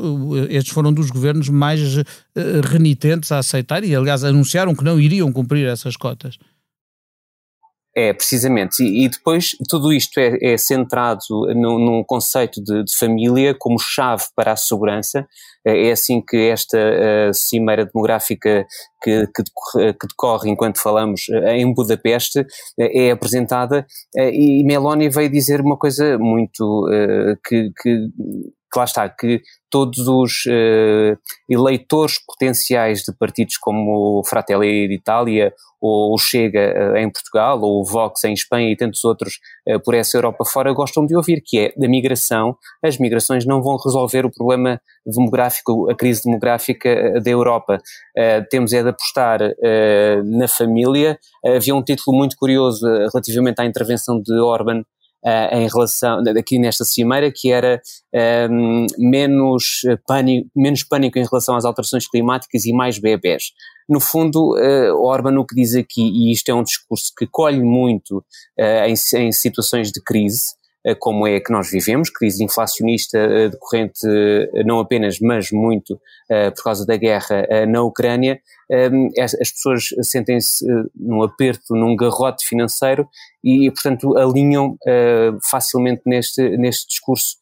estes 0.49 0.73
foram 0.73 0.93
dos 0.93 1.11
governos 1.11 1.49
mais 1.49 1.99
uh, 1.99 2.05
renitentes 2.65 3.33
a 3.33 3.39
aceitar 3.39 3.83
e, 3.83 3.97
aliás, 3.97 4.23
anunciaram 4.23 4.75
que 4.75 4.85
não 4.85 5.01
iriam 5.01 5.33
cumprir 5.33 5.67
essas 5.67 5.97
cotas. 5.97 6.39
É, 7.95 8.11
precisamente. 8.15 8.83
E, 8.83 9.05
e, 9.05 9.09
depois 9.09 9.55
tudo 9.69 9.93
isto 9.93 10.19
é, 10.19 10.39
é 10.41 10.57
centrado 10.57 11.21
no, 11.55 11.79
num 11.79 12.03
conceito 12.03 12.63
de, 12.63 12.85
de, 12.85 12.97
família 12.97 13.55
como 13.59 13.79
chave 13.79 14.25
para 14.35 14.53
a 14.53 14.57
segurança. 14.57 15.29
É, 15.63 15.89
é 15.89 15.93
assim 15.93 16.23
que 16.23 16.37
esta 16.37 16.79
uh, 16.79 17.35
cimeira 17.35 17.85
demográfica 17.85 18.67
que, 19.03 19.27
que, 19.27 19.43
decorre, 19.43 19.93
que, 19.93 20.07
decorre 20.07 20.51
enquanto 20.51 20.81
falamos 20.81 21.29
eh, 21.29 21.59
em 21.59 21.73
Budapeste 21.73 22.41
uh, 22.41 22.47
é 22.79 23.11
apresentada 23.11 23.87
uh, 24.17 24.21
e 24.21 24.65
Meloni 24.65 25.09
veio 25.11 25.31
dizer 25.31 25.61
uma 25.61 25.77
coisa 25.77 26.19
muito 26.19 26.89
que, 27.47 27.71
que 27.81 28.09
que 28.73 28.79
lá 28.79 28.85
está, 28.85 29.09
que 29.09 29.43
todos 29.73 30.07
os 30.07 30.45
uh, 30.47 31.19
eleitores 31.49 32.19
potenciais 32.27 33.03
de 33.03 33.13
partidos 33.17 33.57
como 33.57 34.21
o 34.21 34.25
Fratelli 34.25 34.87
d'Italia 34.87 35.53
ou 35.81 36.15
o 36.15 36.19
Chega 36.19 36.93
uh, 36.93 36.97
em 36.97 37.11
Portugal 37.11 37.59
ou 37.61 37.81
o 37.81 37.85
Vox 37.85 38.23
em 38.25 38.35
Espanha 38.35 38.71
e 38.71 38.77
tantos 38.77 39.03
outros 39.03 39.41
uh, 39.67 39.81
por 39.81 39.95
essa 39.95 40.19
Europa 40.19 40.45
fora 40.45 40.73
gostam 40.75 41.07
de 41.07 41.17
ouvir, 41.17 41.43
que 41.45 41.59
é 41.59 41.73
da 41.75 41.89
migração. 41.89 42.55
As 42.83 42.99
migrações 42.99 43.47
não 43.47 43.63
vão 43.63 43.79
resolver 43.79 44.27
o 44.27 44.31
problema 44.31 44.79
demográfico, 45.07 45.91
a 45.91 45.95
crise 45.95 46.23
demográfica 46.25 47.21
da 47.21 47.31
Europa. 47.31 47.79
temos 48.51 48.73
é 48.73 48.83
de 48.83 48.91
apostar 48.91 49.41
na 50.25 50.47
família. 50.47 51.19
havia 51.45 51.75
um 51.75 51.83
título 51.83 52.17
muito 52.17 52.37
curioso 52.37 52.87
relativamente 52.87 53.61
à 53.61 53.65
intervenção 53.65 54.21
de 54.21 54.33
Orban 54.35 54.85
uh, 55.25 55.55
em 55.55 55.69
relação, 55.69 56.23
aqui 56.39 56.59
nesta 56.59 56.85
cimeira, 56.85 57.31
que 57.35 57.51
era 57.51 57.81
um, 58.15 58.19
ehm, 58.19 58.87
menos, 58.99 59.83
pânico, 60.07 60.49
menos 60.55 60.83
pânico 60.83 61.19
em 61.19 61.25
relação 61.25 61.57
às 61.57 61.65
alterações 61.65 62.09
climáticas 62.09 62.65
e 62.65 62.73
mais 62.73 62.99
bebés. 62.99 63.53
No 63.89 64.01
fundo, 64.01 64.55
uh, 64.55 64.97
Orban 65.05 65.39
o 65.39 65.47
que 65.47 65.55
diz 65.55 65.75
aqui, 65.75 66.03
e 66.03 66.33
isto 66.33 66.49
é 66.49 66.55
um 66.55 66.63
discurso 66.63 67.13
que 67.17 67.27
colhe 67.27 67.61
muito 67.61 68.19
uh, 68.19 68.87
em, 68.87 68.95
em 69.21 69.33
situações 69.33 69.91
de 69.91 70.01
crise, 70.03 70.55
como 70.99 71.27
é 71.27 71.39
que 71.41 71.53
nós 71.53 71.71
vivemos, 71.71 72.11
crise 72.11 72.43
inflacionista 72.43 73.49
decorrente 73.49 74.01
não 74.65 74.81
apenas, 74.81 75.19
mas 75.21 75.51
muito 75.53 76.01
por 76.57 76.65
causa 76.65 76.85
da 76.85 76.97
guerra 76.97 77.47
na 77.69 77.83
Ucrânia, 77.83 78.41
as 79.21 79.51
pessoas 79.53 79.85
sentem-se 80.03 80.65
num 80.95 81.23
aperto, 81.23 81.75
num 81.75 81.95
garrote 81.95 82.47
financeiro 82.47 83.09
e, 83.45 83.71
portanto, 83.71 84.17
alinham 84.17 84.77
facilmente 85.49 86.03
neste, 86.07 86.57
neste 86.57 86.89
discurso 86.89 87.37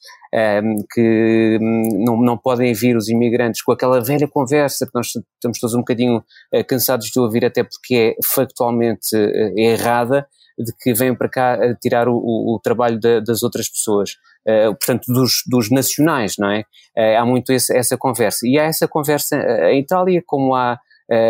que 0.93 1.59
hum, 1.61 2.05
não, 2.05 2.17
não 2.21 2.39
podem 2.39 2.73
vir 2.73 2.97
os 2.97 3.09
imigrantes 3.09 3.63
com 3.63 3.73
aquela 3.73 4.01
velha 4.01 4.29
conversa 4.29 4.87
que 4.87 4.95
nós 4.95 5.09
estamos 5.09 5.59
todos 5.59 5.75
um 5.75 5.81
bocadinho 5.81 6.23
cansados 6.69 7.09
de 7.09 7.19
ouvir, 7.19 7.45
até 7.45 7.65
porque 7.65 7.95
é 7.95 8.17
factualmente 8.25 9.17
errada, 9.57 10.27
de 10.65 10.73
que 10.79 10.93
vêm 10.93 11.15
para 11.15 11.29
cá 11.29 11.59
tirar 11.81 12.09
o, 12.09 12.15
o, 12.15 12.55
o 12.55 12.61
trabalho 12.61 12.99
das 12.99 13.43
outras 13.43 13.69
pessoas, 13.69 14.13
uh, 14.47 14.75
portanto, 14.77 15.07
dos, 15.07 15.43
dos, 15.47 15.71
nacionais, 15.71 16.35
não 16.39 16.51
é? 16.51 16.61
Uh, 16.97 17.19
há 17.19 17.25
muito 17.25 17.53
esse, 17.53 17.77
essa 17.77 17.97
conversa. 17.97 18.47
E 18.47 18.59
há 18.59 18.65
essa 18.65 18.87
conversa 18.87 19.37
uh, 19.37 19.67
em 19.67 19.81
Itália, 19.81 20.23
como 20.27 20.55
há 20.55 20.79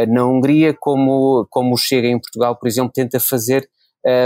na 0.08 0.26
Hungria, 0.26 0.76
como, 0.78 1.46
como 1.48 1.74
chega 1.78 2.06
em 2.06 2.20
Portugal, 2.20 2.54
por 2.54 2.68
exemplo, 2.68 2.92
tenta 2.94 3.18
fazer 3.18 3.66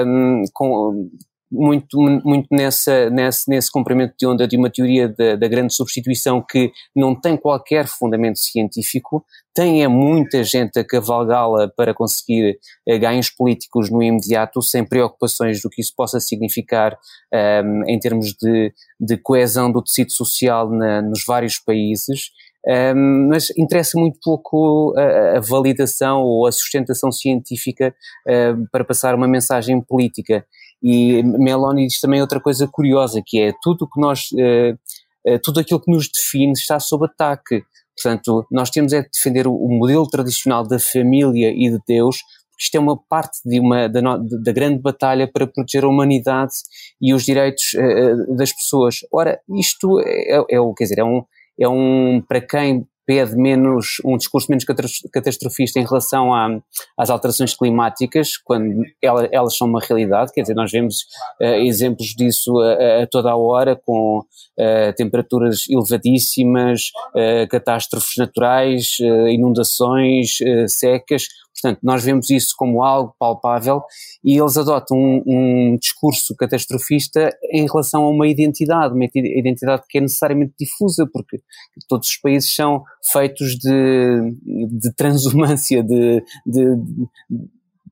um, 0.04 0.42
com, 0.52 1.08
muito, 1.54 1.99
muito 2.25 2.49
nessa, 2.50 3.08
nesse, 3.11 3.49
nesse 3.49 3.70
comprimento 3.70 4.14
de 4.18 4.26
onda 4.26 4.46
de 4.46 4.56
uma 4.56 4.70
teoria 4.70 5.08
da, 5.08 5.37
da, 5.37 5.49
grande 5.49 5.73
substituição 5.73 6.42
que 6.42 6.73
não 6.94 7.14
tem 7.14 7.37
qualquer 7.37 7.87
fundamento 7.87 8.38
científico, 8.38 9.25
tem 9.54 9.84
é 9.84 9.88
muita 9.88 10.42
gente 10.42 10.78
a 10.80 10.84
cavalgá-la 10.84 11.68
para 11.68 11.94
conseguir 11.94 12.58
uh, 12.88 12.99
ganhos 12.99 13.30
políticos 13.30 13.88
no 13.88 14.02
imediato, 14.02 14.61
sem 14.61 14.84
preocupações 14.84 15.62
do 15.62 15.70
que 15.70 15.80
isso 15.80 15.92
possa 15.96 16.18
significar 16.18 16.99
um, 17.32 17.37
ehm, 17.37 17.82
em 17.87 17.99
termos 17.99 18.32
de, 18.32 18.75
de, 18.99 19.16
coesão 19.16 19.70
do 19.70 19.80
tecido 19.80 20.11
social 20.11 20.68
na, 20.68 21.00
nos 21.00 21.25
vários 21.25 21.58
países. 21.58 22.30
Um, 22.66 22.73
ehm, 22.73 23.28
mas 23.28 23.50
interessa 23.56 23.99
muito 23.99 24.18
pouco 24.23 24.92
a, 24.96 25.37
a, 25.37 25.40
validação 25.40 26.23
ou 26.23 26.46
a 26.46 26.52
sustentação 26.52 27.12
científica 27.12 27.94
uh, 28.26 28.68
para 28.73 28.84
passar 28.84 29.14
uma 29.14 29.28
mensagem 29.28 29.80
política. 29.80 30.44
E 30.83 31.23
Meloni 31.23 31.87
diz 31.87 32.00
também 32.00 32.21
outra 32.21 32.40
coisa 32.40 32.69
curiosa, 32.69 33.23
que 33.25 33.40
é 33.40 33.52
tudo 33.62 33.88
que 33.88 34.00
nós, 34.00 34.28
uh, 34.33 35.33
uh, 35.33 35.38
tudo 35.43 35.61
aquilo 35.61 35.81
que 35.81 35.90
nos 35.90 36.09
define 36.09 36.52
está 36.52 36.78
sob 36.78 37.07
ataque. 37.07 37.62
Portanto, 37.97 38.47
nós 38.50 38.71
temos 38.71 38.93
é 38.93 39.02
de 39.02 39.09
defender 39.12 39.47
o, 39.47 39.69
modelo 39.69 40.07
tradicional 40.07 40.66
da 40.66 40.78
família 40.78 41.50
e 41.50 41.71
de 41.71 41.78
Deus, 41.87 42.19
porque 42.50 42.64
isto 42.64 42.75
é 42.76 42.81
uma 42.81 42.97
parte 42.97 43.38
de 43.45 43.61
uma, 43.61 43.88
da, 43.88 44.00
da 44.00 44.52
grande 44.52 44.81
batalha 44.81 45.31
para 45.31 45.47
proteger 45.47 45.85
a 45.85 45.88
humanidade 45.88 46.52
e 47.00 47.14
os 47.14 47.25
direitos 47.25 47.75
uh, 47.75 48.37
das 48.37 48.52
pessoas. 48.52 48.99
Ora, 49.12 49.40
isto 49.57 50.00
é, 50.00 50.38
é, 50.38 50.75
quer 50.76 50.85
dizer, 50.85 50.99
é 50.99 51.04
um, 51.04 51.25
é 51.59 51.69
um, 51.69 52.23
para 52.26 52.40
quem 52.40 52.87
pede 53.06 53.37
menos, 53.37 53.96
um 54.04 54.16
discurso 54.16 54.49
menos 54.50 54.64
catastrofista 55.12 55.78
em 55.78 55.84
relação 55.84 56.34
a, 56.34 56.58
às 56.99 57.11
alterações 57.11 57.54
climáticas, 57.54 58.37
quando 58.37 58.82
elas, 59.02 59.28
elas 59.30 59.56
são 59.56 59.68
uma 59.68 59.80
realidade, 59.80 60.32
quer 60.32 60.42
dizer, 60.42 60.54
nós 60.54 60.70
vemos 60.70 61.02
uh, 61.40 61.44
exemplos 61.64 62.08
disso 62.08 62.58
a, 62.61 63.02
a, 63.02 63.06
toda 63.06 63.30
a 63.30 63.37
hora, 63.37 63.76
com 63.76 64.18
uh, 64.18 64.92
temperaturas 64.96 65.64
elevadíssimas, 65.68 66.90
uh, 67.14 67.49
catástrofes 67.49 68.16
naturais, 68.16 68.96
inundações, 69.30 70.38
secas, 70.68 71.28
Portanto, 71.54 71.80
nós 71.82 72.02
vemos 72.04 72.30
isso 72.30 72.54
como 72.56 72.82
algo 72.82 73.14
palpável 73.18 73.82
e 74.25 74.37
eles 74.37 74.56
adotam 74.56 74.99
um, 74.99 75.23
um, 75.26 75.76
discurso 75.76 76.34
catastrofista 76.34 77.30
em 77.50 77.66
relação 77.66 78.04
a 78.04 78.11
uma 78.11 78.26
identidade, 78.26 78.94
uma 78.94 79.04
identidade 79.14 79.84
que 79.88 79.99
é 79.99 80.00
necessariamente 80.00 80.54
difusa, 80.58 81.08
porque 81.11 81.40
todos 81.88 82.08
os 82.08 82.16
países 82.16 82.54
são 82.54 82.82
feitos 83.02 83.56
de, 83.56 84.37
de 84.44 84.92
transumância, 84.94 85.82
de, 85.82 86.25
de, 86.44 86.76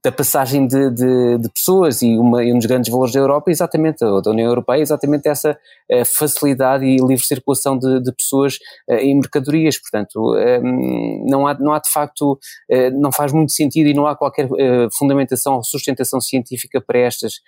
da 0.05 0.11
passagem 0.11 0.67
de, 0.67 0.91
de, 0.91 1.39
de 1.39 1.49
pessoas 1.51 2.03
e, 2.03 2.19
uma, 2.19 2.43
e, 2.43 2.53
um 2.53 2.59
dos 2.59 2.67
grandes 2.67 2.91
valores 2.91 3.13
da 3.13 3.21
Europa 3.21 3.51
é 3.51 3.53
exatamente, 3.53 3.99
da 4.01 4.31
União 4.31 4.49
Europeia, 4.49 4.79
é 4.79 4.83
exatamente 4.83 5.29
essa 5.29 5.53
uh, 5.53 6.05
facilidade 6.05 6.85
e 6.85 6.97
livre 6.97 7.25
circulação 7.25 7.79
de, 7.79 8.01
de 8.01 8.13
pessoas 8.13 8.59
e 8.89 9.15
mercadorias, 9.15 9.79
portanto 9.79 10.37
ehm, 10.37 11.25
não, 11.29 11.47
há, 11.47 11.55
não 11.55 11.73
há 11.73 11.79
de 11.79 11.89
facto, 11.89 12.33
uh, 12.33 13.01
não 13.01 13.13
faz 13.13 13.33
muito 13.33 13.53
sentido 13.53 13.89
e 13.89 13.95
não 13.95 14.07
há 14.07 14.17
qualquer 14.17 14.49
fundamentação 14.93 15.55
ou 15.55 15.63
sustentação 15.63 16.21
científica 16.21 16.81
para 16.81 16.99
estas 16.99 17.41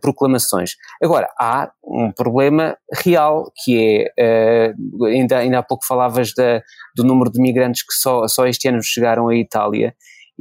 proclamações. 0.00 0.76
Agora, 1.02 1.28
há 1.38 1.70
um 1.84 2.10
problema 2.10 2.76
real 2.92 3.50
que 3.64 4.10
é, 4.18 4.74
ainda, 5.06 5.38
ainda 5.38 5.58
há 5.58 5.62
pouco 5.62 5.84
falavas 5.84 6.32
da, 6.34 6.62
do 6.94 7.04
número 7.04 7.30
de 7.30 7.40
migrantes 7.40 7.82
que 7.82 7.94
só, 7.94 8.26
só 8.28 8.46
este 8.46 8.68
ano 8.68 8.82
chegaram 8.82 9.28
à 9.28 9.36
Itália, 9.36 9.94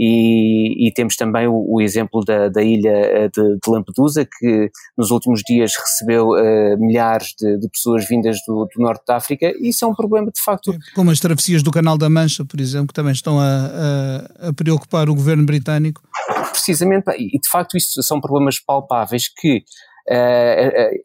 e, 0.03 0.87
e, 0.87 0.91
temos 0.91 1.15
também 1.15 1.47
o, 1.47 1.75
o 1.75 1.79
exemplo 1.79 2.25
da, 2.25 2.49
da 2.49 2.63
ilha 2.63 2.89
eh, 2.89 3.29
de, 3.29 3.59
de, 3.63 3.71
Lampedusa, 3.71 4.25
que 4.25 4.71
nos 4.97 5.11
últimos 5.11 5.43
dias 5.45 5.73
recebeu 5.75 6.29
uh, 6.29 6.75
milhares 6.79 7.35
de, 7.39 7.59
de, 7.59 7.69
pessoas 7.69 8.07
vindas 8.07 8.37
do, 8.47 8.65
do, 8.65 8.81
norte 8.81 9.03
da 9.05 9.17
África, 9.17 9.53
e 9.59 9.69
isso 9.69 9.85
é 9.85 9.87
um 9.87 9.93
problema 9.93 10.31
de 10.31 10.41
facto. 10.41 10.73
Como 10.95 11.11
as 11.11 11.19
travessias 11.19 11.61
do 11.61 11.69
Canal 11.69 11.99
da 11.99 12.09
Mancha, 12.09 12.43
por 12.43 12.59
exemplo, 12.59 12.87
que 12.87 12.95
também 12.95 13.13
estão 13.13 13.39
a, 13.39 13.45
a, 13.45 14.49
a 14.49 14.53
preocupar 14.53 15.07
o 15.07 15.13
governo 15.13 15.45
britânico. 15.45 16.01
Precisamente, 16.51 17.11
e 17.11 17.39
de 17.39 17.47
facto 17.47 17.77
isso 17.77 18.01
são 18.01 18.19
problemas 18.19 18.59
palpáveis 18.59 19.27
que 19.27 19.63
Uh, 20.09 20.99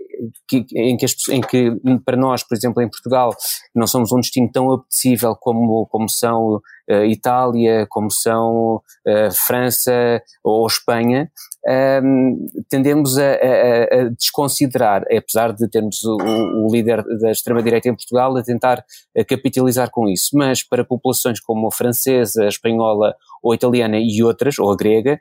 que, 0.49 0.65
em, 0.75 0.97
que 0.97 1.05
as, 1.05 1.29
em, 1.29 1.43
que 1.43 1.71
para 2.03 2.17
nós, 2.17 2.43
por 2.43 2.57
exemplo, 2.57 2.83
em 2.83 2.89
Portugal, 2.89 3.31
não 3.75 3.87
somos 3.87 4.11
um 4.11 4.21
destino 4.21 4.51
tão 4.51 4.73
apetecível 4.73 5.37
como, 5.37 5.87
como 5.87 6.09
são 6.09 6.63
uh, 6.91 7.05
Itália, 7.05 7.87
como 7.89 8.11
são 8.11 8.77
uh, 9.07 9.33
França 9.47 10.23
ou 10.43 10.67
Espanha, 10.67 11.31
um, 12.03 12.47
tendemos 12.69 13.19
a, 13.19 13.23
a, 13.23 14.01
a, 14.01 14.09
desconsiderar, 14.17 15.03
apesar 15.11 15.53
de 15.53 15.69
termos 15.69 16.05
o, 16.05 16.17
o 16.17 16.69
líder 16.71 17.03
da 17.19 17.33
extrema-direita 17.33 17.89
em 17.89 17.95
Portugal 17.95 18.37
a 18.37 18.43
tentar 18.43 18.85
a 19.17 19.25
capitalizar 19.25 19.91
com 19.91 20.09
isso, 20.09 20.31
mas 20.35 20.63
para 20.63 20.85
populações 20.85 21.41
como 21.41 21.67
a 21.67 21.73
francesa, 21.73 22.45
a 22.45 22.49
espanhola 22.49 23.17
ou 23.43 23.53
italiana 23.53 23.99
e 23.99 24.23
outras, 24.23 24.59
ou 24.59 24.71
a 24.71 24.77
grega, 24.77 25.21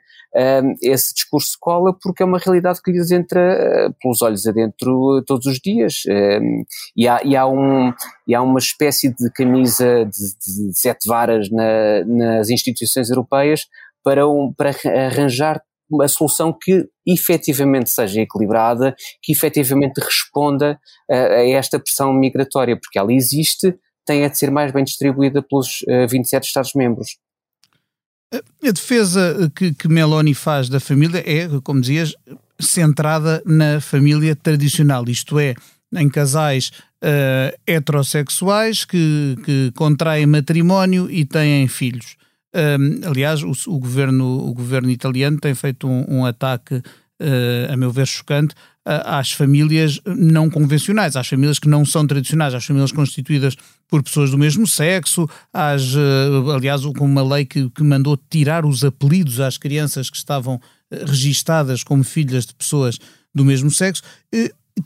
um, 0.62 0.74
esse 0.82 1.14
discurso 1.14 1.56
cola 1.60 1.92
porque 1.92 2.22
é 2.22 2.26
uma 2.26 2.38
realidade 2.38 2.80
que 2.82 2.92
lhes 2.92 3.10
entra 3.10 3.92
pelos 4.00 4.22
olhos 4.22 4.46
adentro 4.46 5.22
todos 5.26 5.46
os 5.46 5.58
dias. 5.58 6.02
Um, 6.08 6.64
e, 6.96 7.08
há, 7.08 7.20
e, 7.24 7.34
há 7.34 7.46
um, 7.46 7.92
e 8.26 8.34
há 8.34 8.42
uma 8.42 8.58
espécie 8.58 9.08
de 9.08 9.30
camisa 9.30 10.04
de, 10.04 10.68
de 10.68 10.78
sete 10.78 11.08
varas 11.08 11.48
na, 11.56 12.04
nas 12.04 12.50
instituições 12.50 13.10
europeias 13.10 13.66
para, 14.04 14.28
um, 14.28 14.52
para 14.52 14.70
arranjar 15.06 15.60
uma 15.90 16.08
solução 16.08 16.52
que 16.52 16.88
efetivamente 17.06 17.90
seja 17.90 18.20
equilibrada, 18.20 18.94
que 19.22 19.32
efetivamente 19.32 19.98
responda 19.98 20.78
a, 21.10 21.14
a 21.14 21.48
esta 21.48 21.78
pressão 21.78 22.12
migratória, 22.12 22.76
porque 22.76 22.98
ela 22.98 23.12
existe, 23.12 23.74
tem 24.04 24.24
a 24.24 24.28
de 24.28 24.38
ser 24.38 24.50
mais 24.50 24.72
bem 24.72 24.84
distribuída 24.84 25.42
pelos 25.42 25.82
uh, 25.82 25.90
eh, 25.90 26.06
27 26.06 26.44
Estados-membros. 26.44 27.16
A 28.32 28.70
defesa 28.70 29.50
que, 29.54 29.72
que 29.72 29.88
Meloni 29.88 30.34
faz 30.34 30.68
da 30.68 30.80
família 30.80 31.22
é, 31.24 31.48
como 31.62 31.80
dizias, 31.80 32.14
centrada 32.60 33.42
na 33.44 33.80
família 33.80 34.34
tradicional, 34.34 35.04
isto 35.08 35.38
é, 35.38 35.54
em 35.94 36.08
casais 36.08 36.72
uh, 37.06 37.56
heterossexuais 37.66 38.84
que, 38.84 39.36
que 39.44 39.72
contraem 39.74 40.26
matrimónio 40.26 41.08
e 41.10 41.24
têm 41.24 41.68
filhos. 41.68 42.16
Um, 42.54 43.08
aliás, 43.08 43.42
o, 43.42 43.52
o, 43.70 43.78
governo, 43.78 44.48
o 44.48 44.52
governo 44.52 44.90
italiano 44.90 45.38
tem 45.38 45.54
feito 45.54 45.86
um, 45.86 46.04
um 46.08 46.24
ataque, 46.24 46.76
uh, 46.76 47.72
a 47.72 47.76
meu 47.76 47.90
ver, 47.90 48.06
chocante 48.06 48.54
às 48.88 49.32
famílias 49.32 50.00
não 50.06 50.48
convencionais, 50.48 51.16
às 51.16 51.26
famílias 51.26 51.58
que 51.58 51.68
não 51.68 51.84
são 51.84 52.06
tradicionais, 52.06 52.54
às 52.54 52.64
famílias 52.64 52.92
constituídas 52.92 53.56
por 53.88 54.00
pessoas 54.00 54.30
do 54.30 54.38
mesmo 54.38 54.64
sexo, 54.64 55.28
às, 55.52 55.82
uh, 55.96 56.52
aliás, 56.54 56.82
com 56.96 57.04
uma 57.04 57.22
lei 57.22 57.44
que, 57.44 57.68
que 57.70 57.82
mandou 57.82 58.16
tirar 58.30 58.64
os 58.64 58.84
apelidos 58.84 59.40
às 59.40 59.58
crianças 59.58 60.08
que 60.08 60.16
estavam 60.16 60.60
registadas 61.04 61.82
como 61.82 62.04
filhas 62.04 62.46
de 62.46 62.54
pessoas 62.54 62.96
do 63.34 63.44
mesmo 63.44 63.72
sexo. 63.72 64.02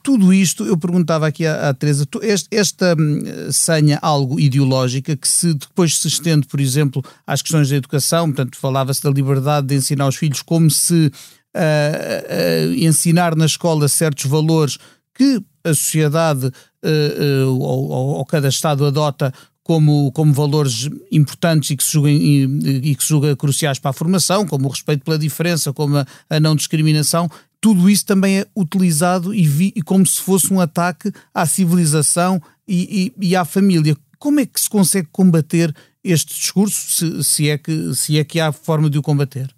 Tudo 0.05 0.33
isto, 0.33 0.65
eu 0.65 0.79
perguntava 0.79 1.27
aqui 1.27 1.45
à, 1.45 1.69
à 1.69 1.75
Teresa, 1.75 2.07
esta 2.51 2.95
hum, 2.97 3.51
senha 3.51 3.99
algo 4.01 4.39
ideológica 4.39 5.17
que 5.17 5.27
se 5.27 5.53
depois 5.53 5.99
se 5.99 6.07
estende, 6.07 6.47
por 6.47 6.61
exemplo, 6.61 7.05
às 7.27 7.43
questões 7.43 7.69
da 7.69 7.77
educação, 7.77 8.27
portanto, 8.27 8.57
falava-se 8.57 9.03
da 9.03 9.11
liberdade 9.11 9.67
de 9.67 9.75
ensinar 9.75 10.07
os 10.07 10.15
filhos 10.15 10.43
como 10.43 10.71
se 10.71 11.11
uh, 11.57 12.71
uh, 12.71 12.75
ensinar 12.75 13.35
na 13.35 13.47
escola 13.47 13.89
certos 13.89 14.27
valores 14.27 14.79
que 15.13 15.43
a 15.65 15.75
sociedade 15.75 16.47
uh, 16.47 17.49
ou, 17.49 17.91
ou, 17.91 18.25
cada 18.25 18.49
Estado 18.49 18.87
adota 18.87 19.33
como, 19.63 20.11
como 20.13 20.33
valores 20.33 20.89
importantes 21.13 21.71
e 21.71 21.77
que, 21.77 21.85
se 21.85 21.93
julga, 21.93 22.11
e, 22.11 22.45
e, 22.45 22.95
que 22.95 23.03
se 23.03 23.09
julga 23.11 23.37
cruciais 23.37 23.79
para 23.79 23.91
a 23.91 23.95
formação, 23.95 24.47
como 24.47 24.67
o 24.67 24.71
respeito 24.71 25.05
pela 25.05 25.19
diferença, 25.19 25.73
como 25.73 25.99
a, 25.99 26.07
a 26.29 26.41
não 26.41 26.57
discriminação, 26.57 27.31
tudo 27.61 27.91
isso 27.91 28.07
também 28.07 28.41
é 28.41 28.47
utilizado 28.57 29.35
e, 29.35 29.47
vi, 29.47 29.73
e 29.77 29.83
como 29.83 30.07
se 30.07 30.21
fosse 30.21 30.53
um 30.53 30.61
ataque 30.61 31.13
à 31.35 31.45
civilização 31.45 32.41
e, 32.67 33.13
e, 33.19 33.29
e, 33.29 33.37
à 33.37 33.45
família. 33.45 33.97
Como 34.19 34.41
é 34.41 34.47
que 34.47 34.61
se 34.61 34.71
consegue 34.71 35.09
combater 35.13 35.75
este 36.03 36.35
discurso, 36.35 36.91
se, 36.91 37.25
se, 37.25 37.51
é, 37.51 37.59
que, 37.59 37.95
se 37.95 38.19
é 38.19 38.25
que 38.25 38.41
há 38.41 38.51
forma 38.51 38.89
de 38.89 38.99
o 38.99 39.03
combater? 39.03 39.49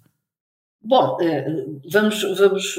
Bom, 0.85 1.17
eh, 1.21 1.45
vamos, 1.89 2.21
vamos 2.37 2.75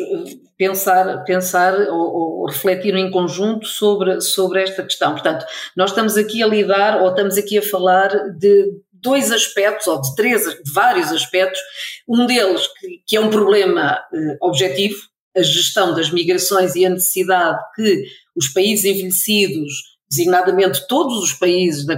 pensar, 0.59 1.25
pensar 1.25 1.75
ou, 1.89 2.41
ou, 2.43 2.47
refletir 2.47 2.95
em 2.95 3.11
conjunto 3.11 3.67
sobre, 3.67 4.21
sobre 4.21 4.63
esta 4.63 4.83
questão. 4.83 5.13
Portanto, 5.13 5.47
nós 5.75 5.91
estamos 5.91 6.19
aqui 6.19 6.43
a 6.43 6.47
lidar 6.47 7.01
ou 7.01 7.09
estamos 7.09 7.39
aqui 7.39 7.57
a 7.57 7.63
falar 7.63 8.11
de 8.39 8.79
dois 8.93 9.33
aspectos, 9.33 9.87
ou 9.87 10.01
de 10.03 10.15
três, 10.15 10.43
de 10.43 10.73
vários 10.73 11.11
aspectos. 11.13 11.61
Um 12.07 12.27
deles 12.27 12.67
que, 12.79 13.03
que 13.07 13.17
é 13.17 13.21
um 13.21 13.31
problema 13.31 13.99
eh, 14.13 14.37
objetivo, 14.43 14.97
a 15.37 15.43
gestão 15.43 15.95
das 15.95 16.11
migrações 16.11 16.75
e 16.75 16.85
a 16.85 16.91
necessidade 16.91 17.59
que 17.75 18.05
os 18.37 18.49
países 18.49 18.85
envelhecidos, 18.85 19.73
designadamente 20.09 20.87
todos 20.87 21.19
os 21.19 21.33
países 21.33 21.85
da, 21.85 21.97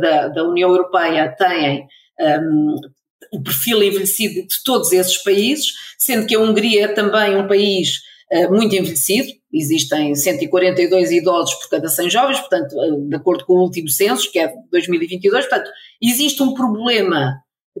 da, 0.00 0.28
da 0.28 0.44
União 0.44 0.70
Europeia, 0.70 1.34
têm 1.36 1.86
um, 2.20 2.76
o 3.32 3.42
perfil 3.42 3.82
envelhecido 3.82 4.46
de 4.46 4.62
todos 4.64 4.92
esses 4.92 5.18
países, 5.18 5.72
sendo 5.98 6.26
que 6.26 6.34
a 6.34 6.40
Hungria 6.40 6.84
é 6.84 6.88
também 6.88 7.36
um 7.36 7.46
país 7.46 7.98
uh, 8.32 8.50
muito 8.54 8.74
envelhecido, 8.74 9.28
existem 9.52 10.14
142 10.14 11.10
idosos 11.10 11.54
por 11.54 11.70
cada 11.70 11.88
100 11.88 12.10
jovens, 12.10 12.40
portanto, 12.40 12.72
uh, 12.72 13.08
de 13.08 13.16
acordo 13.16 13.44
com 13.44 13.54
o 13.54 13.62
último 13.62 13.88
censo, 13.88 14.30
que 14.30 14.38
é 14.38 14.48
de 14.48 14.54
2022, 14.70 15.46
portanto, 15.46 15.70
existe 16.00 16.42
um 16.42 16.54
problema 16.54 17.34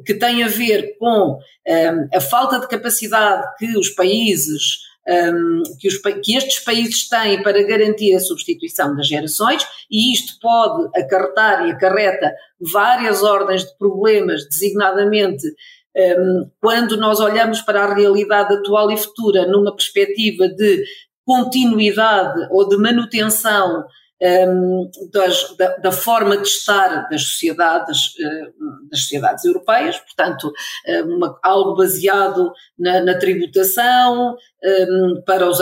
que 0.04 0.14
tem 0.14 0.42
a 0.42 0.48
ver 0.48 0.96
com 0.98 1.38
um, 1.38 2.16
a 2.16 2.20
falta 2.20 2.60
de 2.60 2.68
capacidade 2.68 3.46
que 3.58 3.76
os 3.76 3.90
países 3.90 4.87
um, 5.08 5.62
que, 5.80 5.88
os, 5.88 5.96
que, 6.22 6.36
estes 6.36 6.60
países 6.60 7.08
têm 7.08 7.42
para 7.42 7.62
garantir 7.62 8.14
a 8.14 8.20
substituição 8.20 8.94
das 8.94 9.06
gerações, 9.08 9.66
e 9.90 10.12
isto 10.12 10.38
pode 10.40 10.88
acarretar 10.98 11.66
e 11.66 11.72
acarreta 11.72 12.32
várias 12.60 13.22
ordens 13.22 13.64
de 13.64 13.76
problemas, 13.78 14.46
designadamente 14.48 15.46
um, 15.96 16.50
quando 16.60 16.96
nós 16.96 17.20
olhamos 17.20 17.62
para 17.62 17.84
a 17.84 17.94
realidade 17.94 18.54
atual 18.54 18.90
e 18.90 18.96
futura 18.96 19.46
numa 19.46 19.74
perspectiva 19.74 20.48
de 20.48 20.84
continuidade 21.24 22.46
ou 22.50 22.68
de 22.68 22.76
manutenção 22.76 23.84
um, 24.20 24.90
das, 25.12 25.56
da, 25.56 25.76
da, 25.76 25.92
forma 25.92 26.36
de 26.36 26.48
estar 26.48 27.08
das 27.08 27.22
sociedades, 27.22 28.14
uh, 28.18 28.88
das 28.90 29.00
sociedades 29.02 29.44
europeias, 29.44 29.98
portanto, 29.98 30.52
uma, 31.06 31.38
algo 31.42 31.76
baseado 31.76 32.52
na, 32.78 33.00
na 33.00 33.18
tributação, 33.18 34.36
um, 34.64 35.22
para 35.24 35.48
os 35.48 35.58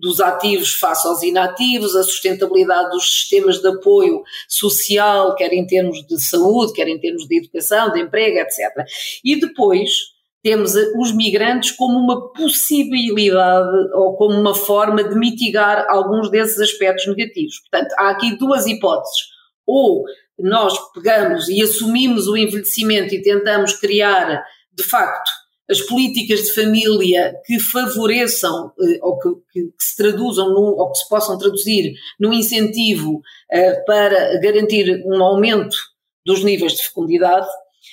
dos 0.00 0.20
ativos 0.20 0.74
face 0.74 1.06
aos 1.08 1.22
inativos, 1.22 1.96
a 1.96 2.02
sustentabilidade 2.02 2.90
dos 2.90 3.10
sistemas 3.10 3.60
de 3.60 3.68
apoio 3.68 4.22
social, 4.48 5.34
quer 5.34 5.52
em 5.52 5.66
termos 5.66 6.06
de 6.06 6.20
saúde, 6.22 6.74
quer 6.74 6.88
em 6.88 6.98
termos 6.98 7.26
de 7.26 7.38
educação, 7.38 7.92
de 7.92 8.00
emprego, 8.00 8.38
etc. 8.38 8.84
E 9.24 9.40
depois, 9.40 10.15
temos 10.46 10.76
os 10.96 11.12
migrantes 11.12 11.72
como 11.72 11.98
uma 11.98 12.32
possibilidade 12.32 13.92
ou 13.94 14.16
como 14.16 14.38
uma 14.38 14.54
forma 14.54 15.02
de 15.02 15.16
mitigar 15.16 15.84
alguns 15.88 16.30
desses 16.30 16.60
aspectos 16.60 17.04
negativos. 17.08 17.58
Portanto, 17.58 17.92
há 17.98 18.10
aqui 18.10 18.38
duas 18.38 18.64
hipóteses. 18.64 19.22
Ou 19.66 20.04
nós 20.38 20.72
pegamos 20.92 21.48
e 21.48 21.60
assumimos 21.60 22.28
o 22.28 22.36
envelhecimento 22.36 23.12
e 23.12 23.22
tentamos 23.22 23.72
criar, 23.72 24.40
de 24.72 24.84
facto, 24.84 25.28
as 25.68 25.80
políticas 25.80 26.44
de 26.44 26.52
família 26.52 27.34
que 27.44 27.58
favoreçam 27.58 28.70
eh, 28.80 29.00
ou 29.02 29.18
que, 29.18 29.28
que, 29.50 29.62
que, 29.64 29.84
se 29.84 29.96
traduzam 29.96 30.50
no, 30.50 30.76
ou 30.78 30.92
que 30.92 30.98
se 30.98 31.08
possam 31.08 31.36
traduzir 31.38 31.92
num 32.20 32.32
incentivo 32.32 33.16
uh, 33.16 33.84
para 33.84 34.38
garantir 34.38 35.02
um 35.06 35.20
aumento 35.24 35.76
dos 36.24 36.44
níveis 36.44 36.74
de 36.74 36.84
fecundidade, 36.84 37.48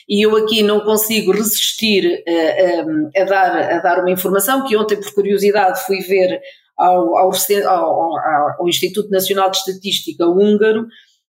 e 0.08 0.26
eu 0.26 0.36
aqui 0.36 0.62
não 0.62 0.82
consigo 0.82 1.32
resistir 1.32 2.24
a, 2.28 2.32
eh, 2.32 2.82
a, 2.82 3.22
a, 3.22 3.26
dar, 3.26 3.74
a 3.74 3.78
dar 3.80 4.00
uma 4.00 4.12
informação 4.12 4.66
que 4.66 4.76
ontem, 4.76 4.98
por 4.98 5.14
curiosidade, 5.14 5.86
fui 5.86 6.00
ver 6.02 6.40
ao, 6.78 7.18
ao, 7.18 7.32
ao, 7.68 8.56
ao 8.60 8.68
Instituto 8.68 9.10
Nacional 9.10 9.50
de 9.50 9.58
Estatística 9.58 10.26
húngaro 10.26 10.88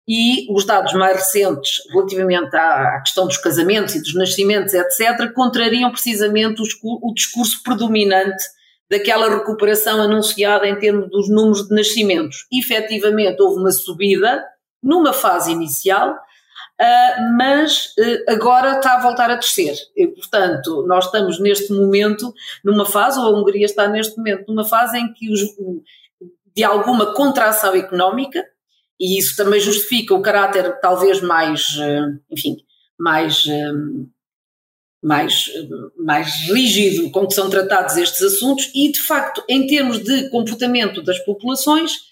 e 0.08 0.52
os 0.52 0.66
dados 0.66 0.94
mais 0.94 1.18
recentes 1.18 1.84
relativamente 1.92 2.56
à, 2.56 3.00
questão 3.02 3.28
dos 3.28 3.38
casamentos 3.38 3.94
e 3.94 4.02
dos 4.02 4.16
nascimentos, 4.16 4.74
etc., 4.74 5.32
contrariam 5.36 5.92
precisamente 5.92 6.62
o 6.82 7.14
discurso 7.14 7.62
predominante 7.64 8.44
daquela 8.90 9.30
recuperação 9.30 10.02
anunciada 10.02 10.68
em 10.68 10.80
termos 10.80 11.12
dos 11.12 11.30
números 11.30 11.68
de 11.68 11.76
nascimentos. 11.76 12.48
Efetivamente, 12.52 13.40
houve 13.40 13.60
uma 13.60 13.72
subida 13.72 14.44
numa 14.82 15.14
fase 15.14 15.52
inicial, 15.52 16.18
Uh, 16.80 17.36
mas 17.36 17.88
uh, 17.98 18.32
agora 18.32 18.78
está 18.78 18.94
a 18.94 19.02
voltar 19.02 19.30
a 19.30 19.36
descer. 19.36 19.76
E, 19.98 20.08
portanto, 20.08 20.86
nós 20.88 21.06
estamos 21.06 21.38
neste 21.38 21.74
momento 21.74 22.34
numa 22.64 22.86
fase, 22.86 23.20
ou 23.20 23.26
a 23.26 23.38
Hungria 23.38 23.66
está 23.66 23.86
neste 23.90 24.18
momento 24.18 24.46
numa 24.48 24.64
fase 24.64 24.98
em 24.98 25.12
que 25.12 25.30
os, 25.30 25.42
de 26.56 26.64
alguma 26.64 27.14
contração 27.14 27.76
económica, 27.76 28.46
e 28.98 29.20
isso 29.20 29.36
também 29.36 29.60
justifica 29.60 30.16
o 30.16 30.22
caráter 30.22 30.80
talvez 30.80 31.20
mais, 31.22 31.68
uh, 31.76 32.18
enfim, 32.32 32.56
mais, 32.98 33.46
mais, 35.04 35.46
mais 35.98 36.50
rígido 36.50 37.12
com 37.12 37.28
que 37.28 37.34
são 37.34 37.50
tratados 37.50 37.98
estes 37.98 38.22
assuntos, 38.22 38.72
e 38.74 38.90
de 38.90 39.02
facto, 39.02 39.44
em 39.50 39.68
termos 39.68 40.00
de 40.00 40.30
comportamento 40.30 41.02
das 41.02 41.20
populações, 41.20 42.10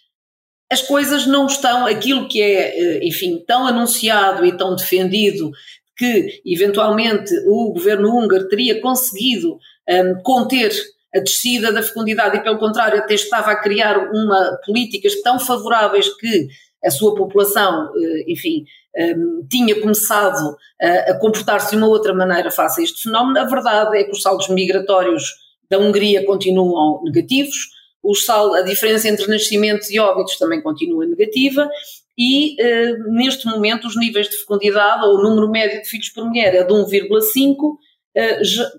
as 0.72 0.82
coisas 0.82 1.26
não 1.26 1.46
estão, 1.48 1.86
aquilo 1.86 2.28
que 2.28 2.42
é, 2.42 2.80
eh, 2.80 3.00
enfim, 3.04 3.44
tão 3.48 3.66
anunciado 3.66 4.46
e 4.46 4.56
tão 4.56 4.76
defendido, 4.76 5.52
que 5.96 6.42
eventualmente 6.46 7.34
o 7.48 7.72
governo 7.74 8.16
húngaro 8.16 8.48
teria 8.48 8.80
conseguido 8.82 9.54
um, 9.54 9.60
ehm, 9.90 10.22
conter 10.22 10.72
a 11.16 11.20
descida 11.20 11.72
da 11.72 11.82
fecundidade 11.82 12.38
e, 12.38 12.44
pelo 12.44 12.60
contrário, 12.60 13.00
até 13.00 13.16
estava 13.16 13.52
a 13.52 13.56
criar 13.56 13.98
uma 14.14 14.60
políticas 14.66 15.20
tão 15.22 15.40
favoráveis 15.40 16.08
que 16.18 16.50
a 16.86 16.92
sua 16.92 17.16
população, 17.16 17.90
eh, 17.96 18.26
enfim, 18.28 18.66
ehm, 18.96 19.48
tinha 19.50 19.80
começado 19.82 20.56
a, 20.82 21.12
a 21.12 21.20
comportar-se 21.20 21.72
de 21.72 21.78
uma 21.78 21.88
outra 21.88 22.14
maneira 22.14 22.52
face 22.52 22.82
a 22.82 22.84
este 22.84 23.04
fenómeno. 23.04 23.40
A 23.40 23.46
verdade 23.46 23.98
é 23.98 24.04
que 24.04 24.12
os 24.12 24.22
saldos 24.22 24.50
migratórios 24.50 25.24
da 25.70 25.80
Hungria 25.80 26.26
continuam 26.26 27.02
negativos 27.04 27.77
os 28.10 28.26
sal, 28.26 28.54
a 28.54 28.62
diferença 28.62 29.08
entre 29.10 29.28
nascimentos 29.28 29.90
e 29.90 30.00
óbitos 30.00 30.38
também 30.38 30.62
continua 30.62 31.06
negativa 31.06 31.70
e 32.18 32.56
uh, 32.60 33.14
neste 33.14 33.46
momento 33.46 33.88
os 33.88 33.96
níveis 33.96 34.28
de 34.28 34.38
fecundidade 34.38 35.06
ou 35.06 35.18
o 35.18 35.22
número 35.22 35.52
médio 35.52 35.82
de 35.82 35.88
filhos 35.88 36.10
por 36.10 36.26
mulher 36.26 36.56
é 36.56 36.64
de 36.64 36.74
1,5, 36.74 37.64
uh, 37.64 37.78
eh, 38.16 38.44
já, 38.44 38.72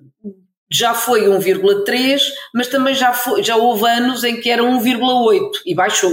já 0.70 0.94
foi 0.94 1.26
1,3, 1.26 2.20
mas 2.52 2.66
também 2.66 2.94
já, 2.94 3.12
foi, 3.12 3.42
já 3.44 3.56
houve 3.56 3.86
anos 3.86 4.24
em 4.24 4.40
que 4.40 4.50
era 4.50 4.62
1,8 4.62 5.50
e 5.64 5.74
baixou. 5.74 6.12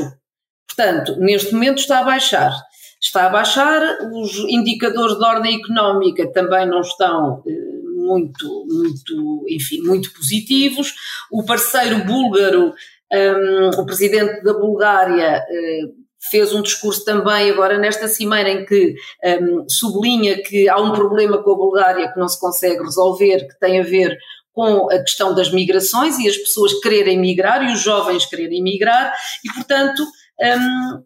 Portanto, 0.67 1.15
neste 1.17 1.51
momento 1.51 1.79
está 1.79 1.99
a 1.99 2.03
baixar. 2.03 2.53
Está 3.01 3.25
a 3.25 3.29
baixar, 3.29 3.81
os 4.13 4.37
indicadores 4.47 5.17
de 5.17 5.23
ordem 5.23 5.55
económica 5.57 6.31
também 6.31 6.67
não 6.67 6.81
estão 6.81 7.39
uh, 7.39 7.75
muito, 8.05 8.67
muito, 8.69 9.45
enfim, 9.49 9.81
muito 9.81 10.13
positivos. 10.13 10.93
O 11.31 11.43
parceiro 11.43 12.05
búlgaro 12.05 12.73
um, 13.15 13.69
o 13.81 13.85
presidente 13.85 14.43
da 14.43 14.53
Bulgária 14.53 15.43
uh, 15.43 16.05
fez 16.29 16.53
um 16.53 16.61
discurso 16.61 17.05
também 17.05 17.49
agora 17.49 17.77
nesta 17.77 18.07
cimeira 18.07 18.49
em 18.49 18.65
que 18.65 18.95
um, 19.41 19.69
sublinha 19.69 20.41
que 20.41 20.67
há 20.67 20.77
um 20.77 20.93
problema 20.93 21.41
com 21.43 21.53
a 21.53 21.57
Bulgária 21.57 22.11
que 22.11 22.19
não 22.19 22.27
se 22.27 22.39
consegue 22.39 22.83
resolver, 22.83 23.47
que 23.47 23.59
tem 23.59 23.79
a 23.79 23.83
ver 23.83 24.17
com 24.51 24.89
a 24.89 24.99
questão 24.99 25.35
das 25.35 25.51
migrações 25.51 26.17
e 26.17 26.27
as 26.27 26.37
pessoas 26.37 26.73
quererem 26.79 27.19
migrar 27.19 27.63
e 27.63 27.73
os 27.73 27.81
jovens 27.81 28.25
quererem 28.25 28.63
migrar 28.63 29.13
e, 29.43 29.53
portanto, 29.53 30.01
um, 30.41 31.03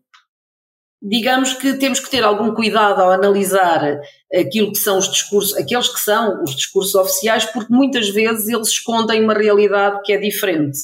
digamos 1.02 1.54
que 1.54 1.74
temos 1.74 2.00
que 2.00 2.10
ter 2.10 2.24
algum 2.24 2.54
cuidado 2.54 3.02
ao 3.02 3.12
analisar 3.12 4.00
aquilo 4.34 4.72
que 4.72 4.78
são 4.78 5.00
os 5.00 5.10
discursos, 5.10 5.58
aqueles 5.58 5.88
que 5.90 6.00
são 6.00 6.44
os 6.44 6.56
discursos 6.56 6.94
oficiais, 6.94 7.46
porque 7.46 7.74
muitas 7.74 8.10
vezes 8.10 8.48
eles 8.48 8.68
escondem 8.68 9.24
uma 9.24 9.34
realidade 9.34 10.02
que 10.04 10.14
é 10.14 10.18
diferente. 10.18 10.78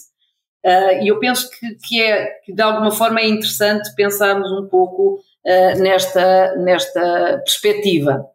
Uh, 0.65 1.03
e 1.03 1.09
eu 1.09 1.19
penso 1.19 1.47
que, 1.51 1.75
que, 1.75 2.01
é, 2.01 2.25
que 2.43 2.51
de 2.51 2.61
alguma 2.61 2.89
forma 2.89 3.19
é 3.19 3.27
interessante 3.27 3.93
pensarmos 3.95 4.51
um 4.51 4.67
pouco 4.67 5.19
uh, 5.45 5.79
nesta, 5.79 6.55
nesta 6.55 7.41
perspectiva. 7.45 8.25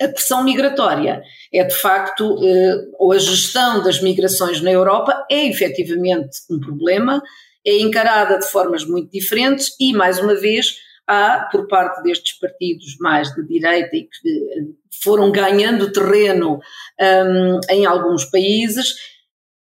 A 0.00 0.08
pressão 0.08 0.44
migratória 0.44 1.22
é 1.52 1.64
de 1.64 1.74
facto, 1.74 2.34
uh, 2.34 2.90
ou 2.98 3.12
a 3.12 3.18
gestão 3.18 3.82
das 3.82 4.02
migrações 4.02 4.60
na 4.60 4.70
Europa 4.70 5.26
é 5.30 5.46
efetivamente 5.46 6.38
um 6.50 6.60
problema, 6.60 7.22
é 7.66 7.78
encarada 7.78 8.38
de 8.38 8.46
formas 8.46 8.84
muito 8.84 9.10
diferentes 9.10 9.74
e, 9.80 9.94
mais 9.94 10.18
uma 10.18 10.34
vez, 10.34 10.76
há, 11.06 11.48
por 11.50 11.66
parte 11.66 12.02
destes 12.02 12.38
partidos 12.38 12.98
mais 13.00 13.34
de 13.34 13.42
direita 13.46 13.96
e 13.96 14.02
que 14.02 14.74
foram 15.02 15.32
ganhando 15.32 15.90
terreno 15.90 16.60
um, 17.00 17.60
em 17.70 17.86
alguns 17.86 18.26
países, 18.26 18.94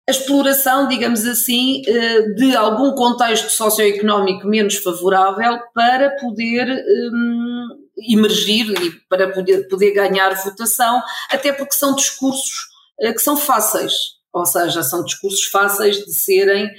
a 0.07 0.11
exploração, 0.11 0.87
digamos 0.87 1.25
assim, 1.25 1.81
eh, 1.87 2.21
de 2.33 2.55
algum 2.55 2.91
contexto 2.93 3.49
socioeconómico 3.49 4.47
menos 4.47 4.75
favorável 4.75 5.59
para 5.73 6.09
poder 6.17 6.67
um, 7.13 7.67
emergir 7.97 8.69
e 8.81 8.91
para 9.07 9.31
poder, 9.31 9.67
poder 9.69 9.91
ganhar 9.91 10.35
votação, 10.43 11.01
até 11.29 11.53
porque 11.53 11.73
são 11.73 11.95
discursos 11.95 12.67
uh, 13.01 13.13
que 13.13 13.21
são 13.21 13.37
fáceis, 13.37 13.93
ou 14.33 14.45
seja, 14.45 14.83
são 14.83 15.05
discursos 15.05 15.45
fáceis 15.45 15.97
de 16.03 16.13
serem, 16.13 16.69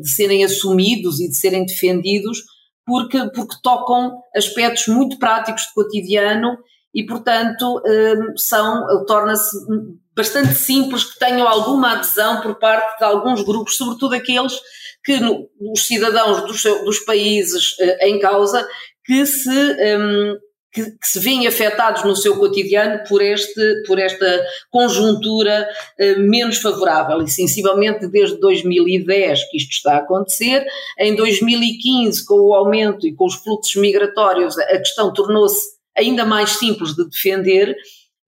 de 0.00 0.10
serem 0.10 0.44
assumidos 0.44 1.20
e 1.20 1.28
de 1.28 1.36
serem 1.36 1.64
defendidos, 1.64 2.42
porque, 2.84 3.18
porque 3.34 3.56
tocam 3.62 4.18
aspectos 4.34 4.88
muito 4.88 5.18
práticos 5.18 5.66
do 5.66 5.82
cotidiano 5.82 6.58
e, 6.98 7.06
portanto, 7.06 7.80
um, 7.86 8.36
são, 8.36 9.04
torna-se 9.06 9.56
bastante 10.16 10.52
simples, 10.54 11.04
que 11.04 11.16
tenham 11.16 11.46
alguma 11.46 11.92
adesão 11.92 12.40
por 12.40 12.56
parte 12.56 12.98
de 12.98 13.04
alguns 13.04 13.40
grupos, 13.42 13.76
sobretudo 13.76 14.16
aqueles 14.16 14.52
que 15.04 15.16
os 15.60 15.86
cidadãos 15.86 16.44
dos, 16.44 16.60
dos 16.84 16.98
países 16.98 17.78
uh, 17.78 18.04
em 18.04 18.18
causa 18.18 18.66
que 19.04 19.24
se, 19.24 19.48
um, 19.48 20.36
que, 20.72 20.90
que, 20.90 21.06
se 21.06 21.20
veem 21.20 21.46
afetados 21.46 22.02
no 22.02 22.16
seu 22.16 22.36
cotidiano 22.36 23.04
por, 23.08 23.22
este, 23.22 23.84
por 23.86 24.00
esta 24.00 24.44
conjuntura 24.68 25.68
uh, 26.00 26.20
menos 26.20 26.58
favorável. 26.58 27.22
E 27.22 27.28
sensivelmente 27.28 28.08
desde 28.08 28.40
2010 28.40 29.50
que 29.50 29.56
isto 29.56 29.70
está 29.70 29.94
a 29.94 29.98
acontecer, 29.98 30.66
em 30.98 31.14
2015 31.14 32.26
com 32.26 32.40
o 32.40 32.54
aumento 32.54 33.06
e 33.06 33.14
com 33.14 33.24
os 33.24 33.36
fluxos 33.36 33.76
migratórios 33.76 34.58
a 34.58 34.78
questão 34.78 35.12
tornou-se 35.12 35.77
ainda 35.98 36.24
mais 36.24 36.50
simples 36.50 36.94
de 36.94 37.08
defender 37.08 37.76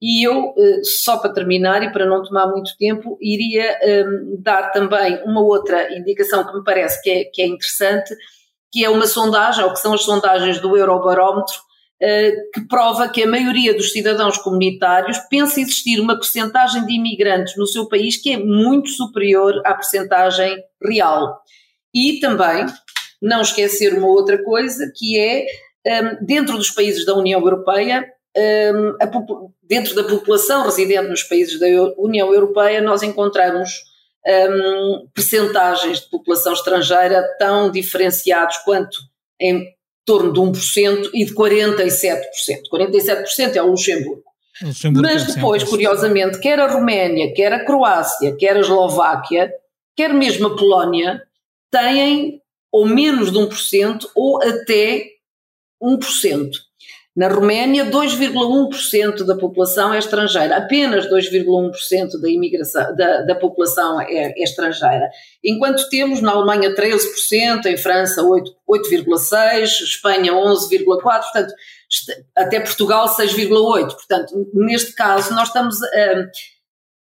e 0.03 0.27
eu, 0.27 0.55
eh, 0.57 0.83
só 0.83 1.19
para 1.19 1.33
terminar 1.33 1.83
e 1.83 1.93
para 1.93 2.07
não 2.07 2.23
tomar 2.23 2.47
muito 2.47 2.75
tempo, 2.79 3.19
iria 3.21 3.79
ehm, 3.83 4.37
dar 4.39 4.71
também 4.73 5.23
uma 5.25 5.43
outra 5.43 5.95
indicação 5.95 6.47
que 6.47 6.57
me 6.57 6.65
parece 6.65 7.03
que 7.03 7.11
é, 7.11 7.25
que 7.25 7.43
é 7.43 7.47
interessante, 7.47 8.15
que 8.73 8.83
é 8.83 8.89
uma 8.89 9.07
sondagem, 9.07 9.63
ou 9.63 9.73
que 9.73 9.79
são 9.81 9.93
as 9.93 10.03
sondagens 10.03 10.59
do 10.59 10.77
Eurobarómetro, 10.77 11.55
uh, 12.01 12.51
que 12.55 12.67
prova 12.69 13.09
que 13.09 13.23
a 13.23 13.27
maioria 13.27 13.75
dos 13.75 13.93
cidadãos 13.93 14.39
comunitários 14.39 15.19
pensa 15.29 15.61
existir 15.61 16.01
uma 16.01 16.15
percentagem 16.15 16.87
de 16.87 16.95
imigrantes 16.95 17.57
no 17.57 17.67
seu 17.67 17.89
país 17.89 18.17
que 18.17 18.33
é 18.33 18.39
muito 18.39 18.89
superior 18.91 19.61
à 19.67 19.75
percentagem 19.75 20.57
real. 20.83 21.41
E 21.93 22.21
também 22.21 22.65
não 23.21 23.43
esquecer 23.43 23.93
uma 23.99 24.07
outra 24.07 24.43
coisa, 24.43 24.91
que 24.97 25.19
é, 25.19 25.47
um, 25.87 26.25
dentro 26.25 26.57
dos 26.57 26.71
países 26.71 27.05
da 27.05 27.15
União 27.15 27.41
Europeia, 27.41 28.07
um, 28.37 28.97
a, 29.01 29.11
dentro 29.63 29.95
da 29.95 30.05
população 30.05 30.65
residente 30.65 31.09
nos 31.09 31.23
países 31.23 31.59
da 31.59 31.67
União 31.97 32.33
Europeia, 32.33 32.81
nós 32.81 33.03
encontramos 33.03 33.71
um, 34.27 35.09
percentagens 35.15 36.01
de 36.01 36.11
população 36.11 36.53
estrangeira 36.53 37.25
tão 37.39 37.71
diferenciados 37.71 38.59
quanto 38.59 38.99
em 39.41 39.67
torno 40.05 40.33
de 40.33 40.41
1% 40.41 41.11
e 41.15 41.25
de 41.25 41.35
47%. 41.35 42.23
47% 42.73 43.57
é 43.57 43.63
o 43.63 43.71
Luxemburgo. 43.71 44.25
Luxemburgo 44.63 45.09
Mas 45.09 45.35
depois, 45.35 45.65
curiosamente, 45.65 46.39
quer 46.39 46.59
a 46.59 46.67
Roménia, 46.67 47.33
quer 47.33 47.53
a 47.53 47.65
Croácia, 47.65 48.37
quer 48.37 48.57
a 48.57 48.61
Eslováquia, 48.61 49.51
quer 49.97 50.13
mesmo 50.13 50.49
a 50.49 50.57
Polónia, 50.57 51.23
têm 51.71 52.43
ou 52.73 52.87
menos 52.87 53.33
de 53.33 53.39
1% 53.39 54.07
ou 54.15 54.43
até 54.43 55.07
1%. 55.83 56.51
Na 57.17 57.27
Roménia, 57.27 57.87
2,1% 57.87 59.25
da 59.27 59.37
população 59.37 59.93
é 59.93 59.99
estrangeira, 59.99 60.57
apenas 60.57 61.07
2,1% 61.11 62.13
da, 62.73 62.91
da, 62.93 63.23
da 63.23 63.35
população 63.35 64.01
é, 64.01 64.33
é, 64.33 64.45
estrangeira. 64.45 65.11
Enquanto 65.45 65.89
temos 65.89 66.21
na 66.23 66.31
Alemanha 66.31 66.73
13%, 66.73 67.67
em 67.67 67.77
França 67.77 68.23
8,6%, 68.23 69.65
Espanha 69.65 70.33
11,4%, 70.33 70.87
portanto, 70.87 71.53
até 72.37 72.61
Portugal 72.61 73.09
6,8%. 73.09 73.93
Portanto, 73.93 74.49
neste 74.55 74.95
caso, 74.95 75.35
nós 75.35 75.49
estamos 75.49 75.83
a, 75.83 76.27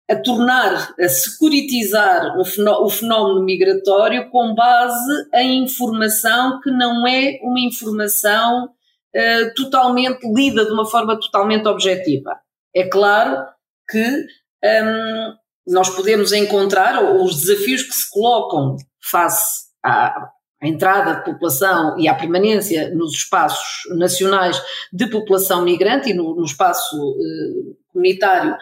a 0.10 0.16
tornar, 0.16 0.94
a 1.00 1.10
securitizar 1.10 2.38
o 2.38 2.90
fenómeno 2.90 3.44
migratório 3.44 4.30
com 4.30 4.56
base 4.56 5.30
em 5.34 5.64
informação 5.64 6.62
que 6.62 6.72
não 6.72 7.06
é 7.06 7.40
uma 7.42 7.60
informação 7.60 8.66
uh, 8.66 9.54
totalmente 9.56 10.26
lida 10.34 10.66
de 10.66 10.72
uma 10.72 10.86
forma 10.86 11.20
totalmente 11.20 11.68
objetiva. 11.68 12.40
É 12.74 12.88
claro 12.88 13.46
que 13.90 14.26
um, 14.64 15.34
nós 15.68 15.90
podemos 15.90 16.32
encontrar 16.32 17.04
os 17.04 17.42
desafios 17.42 17.84
que 17.84 17.94
se 17.94 18.10
colocam 18.10 18.78
face 19.02 19.68
à, 19.84 20.30
entrada 20.62 21.16
de 21.16 21.26
população 21.26 22.00
e 22.00 22.08
à 22.08 22.16
permanência 22.16 22.90
nos 22.96 23.14
espaços 23.14 23.84
nacionais 23.96 24.60
de 24.92 25.08
população 25.08 25.64
migrante 25.64 26.10
e 26.10 26.14
no, 26.14 26.36
no 26.36 26.46
espaço 26.46 26.96
uh, 26.96 27.78
comunitário 27.92 28.56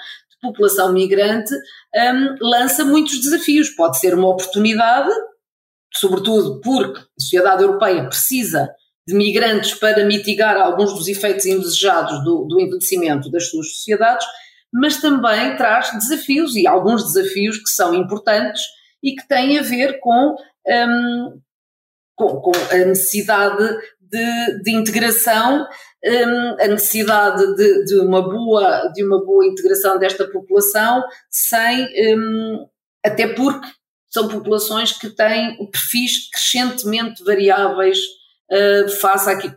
população 0.47 0.93
migrante, 0.93 1.53
um, 1.95 2.35
lança 2.41 2.83
muitos 2.83 3.19
desafios. 3.19 3.69
Pode 3.69 3.99
ser 3.99 4.13
uma 4.13 4.29
oportunidade, 4.29 5.09
sobretudo 5.93 6.61
porque 6.61 6.99
a 6.99 7.21
sociedade 7.21 7.63
europeia 7.63 8.07
precisa 8.07 8.69
de 9.07 9.13
migrantes 9.13 9.73
para 9.75 10.03
mitigar 10.03 10.57
alguns 10.57 10.93
dos 10.93 11.07
efeitos 11.07 11.45
indesejados 11.45 12.23
do, 12.23 12.45
do 12.45 12.59
envelhecimento 12.59 13.29
das 13.29 13.49
suas 13.49 13.71
sociedades, 13.73 14.25
mas 14.73 14.97
também 14.97 15.55
traz 15.55 15.91
desafios 15.91 16.55
e 16.55 16.67
alguns 16.67 17.03
desafios 17.03 17.57
que 17.57 17.69
são 17.69 17.93
importantes 17.93 18.61
e 19.03 19.15
que 19.15 19.27
têm 19.27 19.59
a 19.59 19.61
ver 19.61 19.99
com, 19.99 20.35
um, 20.67 21.39
com, 22.15 22.41
com, 22.41 22.51
a 22.71 22.77
necessidade 22.85 23.77
de, 24.09 24.63
de 24.63 24.75
integração, 24.75 25.65
um, 26.05 26.63
a 26.63 26.67
necessidade 26.67 27.55
de, 27.55 27.85
de, 27.85 27.99
uma 27.99 28.21
boa, 28.21 28.91
de 28.93 29.03
uma 29.03 29.23
boa 29.23 29.45
integração 29.45 29.97
desta 29.97 30.27
população, 30.27 31.03
sem, 31.29 31.87
um, 32.15 32.67
até 33.03 33.27
porque 33.27 33.67
são 34.09 34.27
populações 34.27 34.93
que 34.93 35.09
têm 35.09 35.57
perfis 35.71 36.29
crescentemente 36.29 37.23
variáveis 37.23 37.97
uh, 38.51 38.89
face 38.89 39.29
àquilo, 39.29 39.55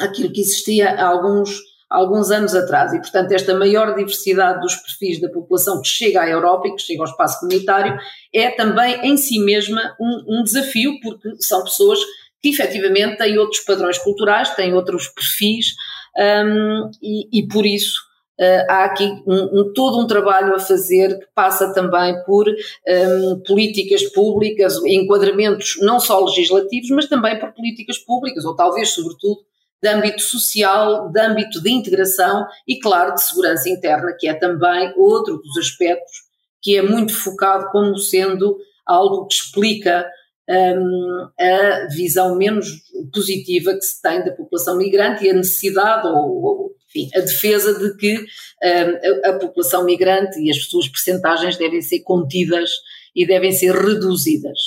àquilo 0.00 0.32
que 0.32 0.40
existia 0.40 0.90
há 0.90 1.06
alguns, 1.06 1.56
há 1.88 1.96
alguns 1.96 2.30
anos 2.30 2.54
atrás. 2.54 2.92
E, 2.92 2.98
portanto, 2.98 3.30
esta 3.32 3.54
maior 3.54 3.94
diversidade 3.94 4.60
dos 4.60 4.74
perfis 4.74 5.20
da 5.20 5.28
população 5.28 5.80
que 5.80 5.88
chega 5.88 6.22
à 6.22 6.28
Europa 6.28 6.66
e 6.66 6.74
que 6.74 6.82
chega 6.82 7.02
ao 7.02 7.08
espaço 7.08 7.38
comunitário 7.40 7.96
é 8.34 8.50
também 8.50 9.00
em 9.06 9.16
si 9.16 9.38
mesma 9.38 9.94
um, 10.00 10.40
um 10.40 10.42
desafio, 10.42 10.98
porque 11.02 11.36
são 11.38 11.62
pessoas 11.62 12.00
que 12.42 12.48
efetivamente 12.48 13.18
têm 13.18 13.38
outros 13.38 13.60
padrões 13.60 13.98
culturais, 13.98 14.54
têm 14.54 14.74
outros 14.74 15.08
perfis 15.08 15.74
um, 16.16 16.90
e, 17.02 17.40
e, 17.40 17.48
por 17.48 17.64
isso 17.64 18.00
uh, 18.40 18.66
há 18.68 18.84
aqui 18.84 19.04
um, 19.26 19.60
um, 19.60 19.72
todo 19.72 20.00
um 20.00 20.06
trabalho 20.06 20.54
a 20.54 20.58
fazer 20.58 21.18
que 21.18 21.26
passa 21.34 21.72
também 21.72 22.14
por 22.24 22.46
um, 22.48 23.42
políticas 23.46 24.02
públicas, 24.12 24.76
enquadramentos 24.84 25.78
não 25.80 26.00
só 26.00 26.24
legislativos, 26.24 26.90
mas 26.90 27.08
também 27.08 27.38
por 27.38 27.52
políticas 27.52 27.98
públicas, 27.98 28.44
ou 28.44 28.56
talvez, 28.56 28.90
sobretudo, 28.90 29.40
de 29.82 29.88
âmbito 29.88 30.20
social, 30.20 31.10
de 31.10 31.20
âmbito 31.20 31.62
de 31.62 31.70
integração 31.70 32.46
e, 32.66 32.78
claro, 32.78 33.14
de 33.14 33.22
segurança 33.22 33.68
interna, 33.68 34.14
que 34.18 34.28
é 34.28 34.34
também 34.34 34.92
outro 34.96 35.38
dos 35.38 35.56
aspectos 35.56 36.30
que 36.62 36.76
é 36.76 36.82
muito 36.82 37.14
focado 37.14 37.70
como 37.70 37.96
sendo 37.96 38.58
algo 38.86 39.26
que 39.26 39.34
explica 39.34 40.06
um, 40.50 41.28
a 41.38 41.86
visão 41.94 42.36
menos 42.36 42.82
positiva 43.12 43.74
que 43.74 43.82
se 43.82 44.02
tem 44.02 44.24
da 44.24 44.32
população 44.32 44.76
migrante 44.76 45.24
e 45.24 45.30
a 45.30 45.34
necessidade 45.34 46.08
ou, 46.08 46.42
ou 46.42 46.76
enfim, 46.88 47.08
a 47.14 47.20
defesa 47.20 47.78
de 47.78 47.96
que 47.96 48.18
um, 48.18 49.26
a, 49.26 49.30
a, 49.30 49.38
população 49.38 49.84
migrante 49.84 50.40
e 50.40 50.50
as 50.50 50.64
suas 50.64 50.88
percentagens 50.88 51.56
devem 51.56 51.80
ser 51.80 52.00
contidas 52.00 52.70
e 53.14 53.24
devem 53.26 53.52
ser 53.52 53.72
reduzidas. 53.74 54.58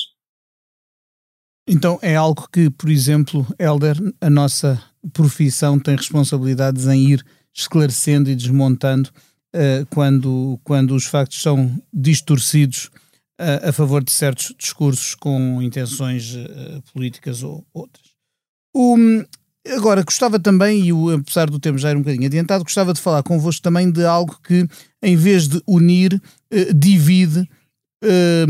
Então 1.67 1.99
é 2.01 2.15
algo 2.15 2.47
que, 2.51 2.69
por 2.69 2.89
exemplo, 2.89 3.45
Helder, 3.59 3.95
a 4.21 4.29
nossa 4.29 4.81
profissão 5.11 5.79
tem 5.79 5.95
responsabilidades 5.95 6.87
em 6.87 7.11
ir 7.11 7.25
esclarecendo 7.53 8.29
e 8.29 8.35
desmontando 8.35 9.09
uh, 9.55 9.85
quando, 9.89 10.59
quando 10.63 10.95
os 10.95 11.05
factos 11.05 11.41
são 11.41 11.71
distorcidos 11.93 12.89
uh, 13.39 13.69
a 13.69 13.71
favor 13.71 14.03
de 14.03 14.11
certos 14.11 14.53
discursos 14.57 15.15
com 15.15 15.61
intenções 15.61 16.35
uh, 16.35 16.81
políticas 16.93 17.43
ou 17.43 17.65
outras. 17.73 18.13
Um, 18.75 19.23
Agora, 19.65 20.03
gostava 20.03 20.37
também, 20.37 20.89
e 20.89 21.13
apesar 21.13 21.49
do 21.49 21.57
tempo 21.57 21.77
já 21.77 21.89
ir 21.89 21.95
um 21.95 22.01
bocadinho 22.01 22.25
adiantado, 22.25 22.65
gostava 22.65 22.93
de 22.93 22.99
falar 22.99 23.23
convosco 23.23 23.61
também 23.61 23.89
de 23.89 24.05
algo 24.05 24.37
que, 24.43 24.67
em 25.01 25.15
vez 25.15 25.47
de 25.47 25.61
unir, 25.65 26.21
eh, 26.51 26.73
divide 26.73 27.47
eh, 28.03 28.45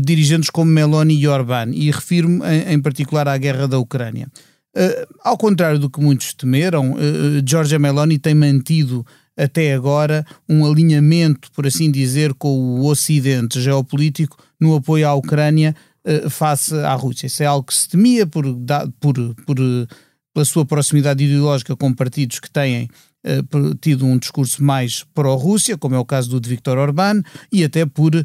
dirigentes 0.00 0.48
como 0.48 0.70
Meloni 0.70 1.14
e 1.14 1.28
Orbán, 1.28 1.70
e 1.74 1.90
refiro-me 1.90 2.40
em, 2.46 2.72
em, 2.72 2.80
particular 2.80 3.28
à 3.28 3.36
guerra 3.36 3.68
da 3.68 3.78
Ucrânia. 3.78 4.26
Uh, 4.74 5.14
ao 5.24 5.36
contrário 5.36 5.78
do 5.78 5.90
que 5.90 6.00
muitos 6.00 6.32
temeram, 6.32 6.92
uh, 6.92 7.42
Giorgia 7.44 7.78
Meloni 7.78 8.18
tem 8.18 8.34
mantido 8.34 9.04
até 9.38 9.72
agora 9.72 10.26
um 10.48 10.66
alinhamento, 10.66 11.50
por 11.52 11.66
assim 11.66 11.90
dizer, 11.90 12.34
com 12.34 12.48
o 12.48 12.86
Ocidente 12.86 13.60
geopolítico 13.60 14.36
no 14.60 14.74
apoio 14.74 15.08
à 15.08 15.14
Ucrânia 15.14 15.74
uh, 16.04 16.28
face 16.28 16.74
à 16.74 16.94
Rússia. 16.94 17.26
Isso 17.26 17.42
é 17.42 17.46
algo 17.46 17.66
que 17.66 17.74
se 17.74 17.88
temia 17.88 18.26
por, 18.26 18.44
por, 19.00 19.14
por 19.46 19.56
pela 20.38 20.44
sua 20.44 20.64
proximidade 20.64 21.24
ideológica 21.24 21.74
com 21.74 21.92
partidos 21.92 22.38
que 22.38 22.50
têm 22.50 22.88
uh, 23.26 23.74
tido 23.80 24.04
um 24.06 24.18
discurso 24.18 24.62
mais 24.62 25.04
pró-Rússia, 25.14 25.76
como 25.76 25.94
é 25.94 25.98
o 25.98 26.04
caso 26.04 26.30
do 26.30 26.40
de 26.40 26.48
Viktor 26.48 26.78
Orbán, 26.78 27.22
e 27.52 27.64
até 27.64 27.84
por 27.86 28.14
uh, 28.14 28.24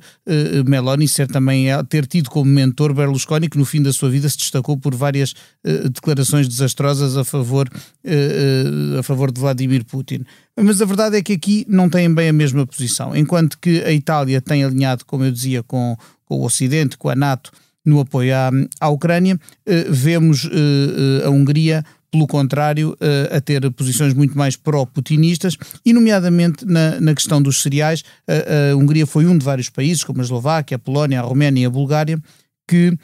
Meloni 0.65 1.07
ser 1.07 1.27
também 1.27 1.67
ter 1.89 2.05
tido 2.05 2.29
como 2.29 2.49
mentor 2.49 2.93
Berlusconi, 2.93 3.49
que 3.49 3.57
no 3.57 3.65
fim 3.65 3.81
da 3.81 3.91
sua 3.93 4.09
vida 4.09 4.29
se 4.29 4.37
destacou 4.37 4.77
por 4.77 4.95
várias 4.95 5.33
declarações 5.93 6.47
desastrosas 6.47 7.17
a 7.17 7.23
favor, 7.23 7.69
a 8.99 9.03
favor 9.03 9.31
de 9.31 9.39
Vladimir 9.39 9.85
Putin. 9.85 10.25
Mas 10.55 10.81
a 10.81 10.85
verdade 10.85 11.17
é 11.17 11.21
que 11.21 11.33
aqui 11.33 11.65
não 11.67 11.89
têm 11.89 12.13
bem 12.13 12.29
a 12.29 12.33
mesma 12.33 12.65
posição. 12.65 13.15
Enquanto 13.15 13.57
que 13.59 13.81
a 13.83 13.91
Itália 13.91 14.41
tem 14.41 14.63
alinhado, 14.63 15.05
como 15.05 15.23
eu 15.23 15.31
dizia, 15.31 15.63
com, 15.63 15.97
com 16.25 16.37
o 16.37 16.45
Ocidente, 16.45 16.97
com 16.97 17.09
a 17.09 17.15
NATO, 17.15 17.51
no 17.85 17.99
apoio 17.99 18.35
à, 18.35 18.51
à 18.79 18.89
Ucrânia, 18.89 19.39
vemos 19.89 20.49
a 21.25 21.29
Hungria 21.29 21.83
pelo 22.13 22.27
contrário, 22.27 22.91
uh, 22.91 23.35
a 23.35 23.41
ter 23.41 23.69
posições 23.71 24.13
muito 24.13 24.37
mais 24.37 24.55
pró-putinistas, 24.55 25.57
e 25.83 25.91
nomeadamente 25.91 26.63
na, 26.63 27.01
na 27.01 27.15
questão 27.15 27.41
dos 27.41 27.59
cereais, 27.59 28.03
a, 28.27 28.71
a 28.71 28.77
Hungria 28.77 29.07
foi 29.07 29.25
um 29.25 29.35
de 29.35 29.43
vários 29.43 29.67
países, 29.67 30.03
como 30.03 30.21
a 30.21 30.23
Eslováquia, 30.23 30.75
a 30.75 30.79
Polónia, 30.79 31.19
a 31.19 31.23
Roménia 31.23 31.63
e 31.63 31.65
a 31.65 31.69
Bulgária, 31.71 32.21
que 32.67 32.95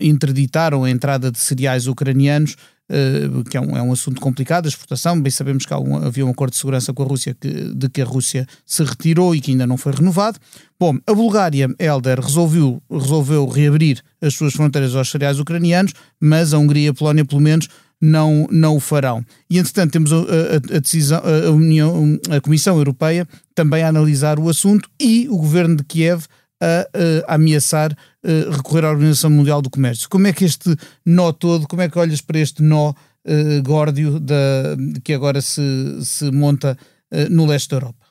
interditaram 0.00 0.84
a 0.84 0.90
entrada 0.90 1.30
de 1.30 1.38
cereais 1.38 1.86
ucranianos 1.86 2.56
Uh, 2.88 3.42
que 3.42 3.56
é 3.56 3.60
um, 3.60 3.76
é 3.76 3.82
um 3.82 3.92
assunto 3.92 4.20
complicado, 4.20 4.66
a 4.66 4.68
exportação. 4.68 5.20
Bem 5.20 5.30
sabemos 5.30 5.66
que 5.66 5.74
um, 5.74 5.96
havia 5.96 6.24
um 6.24 6.30
acordo 6.30 6.52
de 6.52 6.58
segurança 6.58 6.92
com 6.92 7.02
a 7.02 7.06
Rússia 7.06 7.36
que, 7.38 7.74
de 7.74 7.88
que 7.88 8.00
a 8.00 8.04
Rússia 8.04 8.46
se 8.64 8.84
retirou 8.84 9.34
e 9.34 9.40
que 9.40 9.50
ainda 9.50 9.66
não 9.66 9.76
foi 9.76 9.92
renovado. 9.92 10.38
Bom, 10.78 10.96
a 11.04 11.12
Bulgária, 11.12 11.68
Helder, 11.78 12.20
resolveu, 12.20 12.80
resolveu 12.90 13.46
reabrir 13.48 14.00
as 14.22 14.34
suas 14.34 14.54
fronteiras 14.54 14.94
aos 14.94 15.10
cereais 15.10 15.40
ucranianos, 15.40 15.94
mas 16.20 16.54
a 16.54 16.58
Hungria 16.58 16.86
e 16.86 16.88
a 16.88 16.94
Polónia, 16.94 17.24
pelo 17.24 17.40
menos, 17.40 17.68
não, 18.00 18.46
não 18.50 18.76
o 18.76 18.80
farão. 18.80 19.24
E, 19.48 19.58
entretanto, 19.58 19.92
temos 19.92 20.12
a, 20.12 20.16
a, 20.16 20.76
a, 20.76 20.78
decisão, 20.78 21.22
a, 21.24 21.50
União, 21.50 22.18
a 22.30 22.40
Comissão 22.40 22.76
Europeia 22.76 23.26
também 23.54 23.82
a 23.82 23.88
analisar 23.88 24.38
o 24.38 24.48
assunto 24.48 24.88
e 25.00 25.28
o 25.28 25.36
governo 25.36 25.76
de 25.76 25.84
Kiev 25.84 26.26
a, 26.60 27.32
a 27.32 27.34
ameaçar 27.34 27.92
uh, 27.92 28.50
recorrer 28.50 28.84
à 28.84 28.90
Organização 28.90 29.30
Mundial 29.30 29.60
do 29.60 29.70
Comércio. 29.70 30.08
Como 30.08 30.26
é 30.26 30.32
que 30.32 30.44
este 30.44 30.76
nó 31.04 31.32
todo, 31.32 31.66
como 31.68 31.82
é 31.82 31.88
que 31.88 31.98
olhas 31.98 32.20
para 32.20 32.38
este 32.38 32.62
nó 32.62 32.90
uh, 32.90 33.62
górdio 33.62 34.18
da, 34.20 34.76
que 35.04 35.12
agora 35.12 35.40
se, 35.40 35.62
se 36.02 36.30
monta 36.30 36.76
uh, 37.12 37.30
no 37.30 37.46
leste 37.46 37.70
da 37.70 37.76
Europa? 37.76 38.05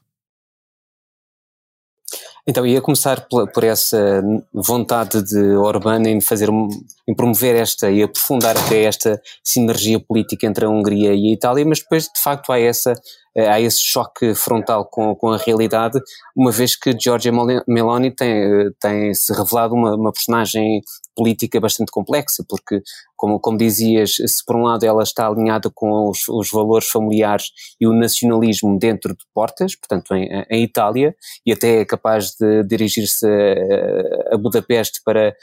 Então, 2.48 2.66
ia 2.66 2.80
começar 2.80 3.28
por, 3.28 3.64
essa 3.64 4.24
vontade 4.54 5.24
de 5.24 5.56
Orbán 5.56 6.04
em 6.06 6.22
fazer, 6.22 6.48
em 7.08 7.16
promover 7.16 7.56
esta 7.56 7.90
e 7.90 8.04
aprofundar 8.04 8.56
até 8.56 8.84
esta 8.84 9.20
sinergia 9.44 10.00
política 10.00 10.46
entre 10.46 10.66
a 10.66 10.70
Hungria 10.70 11.16
e 11.16 11.30
a 11.30 11.34
Itália, 11.34 11.66
mas 11.66 11.80
depois, 11.80 12.04
de 12.04 12.22
facto, 12.22 12.52
há 12.52 12.60
essa 12.60 12.94
há 13.38 13.60
esse 13.60 13.80
choque 13.80 14.34
frontal 14.34 14.86
com, 14.86 15.14
com 15.14 15.30
a 15.32 15.38
realidade, 15.38 16.00
uma 16.36 16.52
vez 16.52 16.76
que 16.76 16.98
Giorgia 16.98 17.34
Meloni 17.68 18.12
tem, 18.12 18.72
tem 18.80 19.14
se 19.14 19.34
revelado 19.34 19.74
uma, 19.74 19.94
uma 19.96 20.14
personagem 20.14 20.82
política 21.16 21.60
bastante 21.60 21.92
complexa, 21.92 22.44
porque, 22.48 22.82
como, 23.16 23.40
como 23.40 23.58
dizias, 23.58 24.16
se 24.16 24.46
por 24.46 24.56
um 24.56 24.64
lado 24.64 24.86
ela 24.86 25.04
está 25.04 25.28
alinhada 25.28 25.70
com 25.74 26.10
os, 26.10 26.28
os 26.28 26.52
valores 26.52 26.88
familiares 26.88 27.52
e 27.80 27.88
o 27.88 27.94
nacionalismo 27.94 28.78
dentro 28.78 29.14
de 29.14 29.24
portas, 29.34 29.76
portanto 29.76 30.14
em, 30.14 30.30
em 30.50 30.64
Itália, 30.64 31.16
e 31.46 31.52
até 31.52 31.82
é 31.82 31.86
capaz 31.86 32.36
de 32.40 32.64
dirigir-se 32.64 33.26
a, 33.26 34.36
a, 34.36 34.38
Budapeste 34.38 35.02
para 35.04 35.36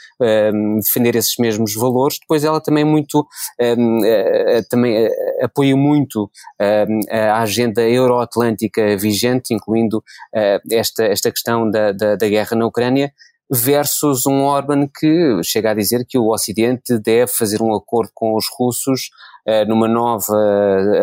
um, 0.53 0.79
defender 0.79 1.15
esses 1.15 1.35
mesmos 1.37 1.73
valores, 1.75 2.19
depois 2.19 2.43
ela 2.43 2.61
também 2.61 2.85
muito, 2.85 3.27
um, 3.59 3.99
uh, 3.99 4.63
também 4.69 5.07
uh, 5.07 5.11
apoia 5.41 5.75
muito 5.75 6.29
um, 6.61 6.99
a 7.09 7.41
agenda 7.41 7.81
euroatlântica 7.81 8.95
vigente, 8.97 9.53
incluindo 9.53 9.97
uh, 9.97 10.61
esta, 10.71 11.03
esta 11.05 11.31
questão 11.31 11.69
da, 11.69 11.91
da, 11.91 12.15
da 12.15 12.29
guerra 12.29 12.55
na 12.55 12.65
Ucrânia, 12.65 13.11
versus 13.51 14.25
um 14.25 14.41
Orban 14.43 14.87
que 14.87 15.41
chega 15.43 15.71
a 15.71 15.73
dizer 15.73 16.05
que 16.07 16.17
o 16.17 16.29
Ocidente 16.29 16.97
deve 16.99 17.31
fazer 17.31 17.61
um 17.61 17.73
acordo 17.75 18.11
com 18.13 18.35
os 18.35 18.45
russos 18.57 19.09
uh, 19.47 19.67
numa 19.67 19.87
nova 19.87 20.35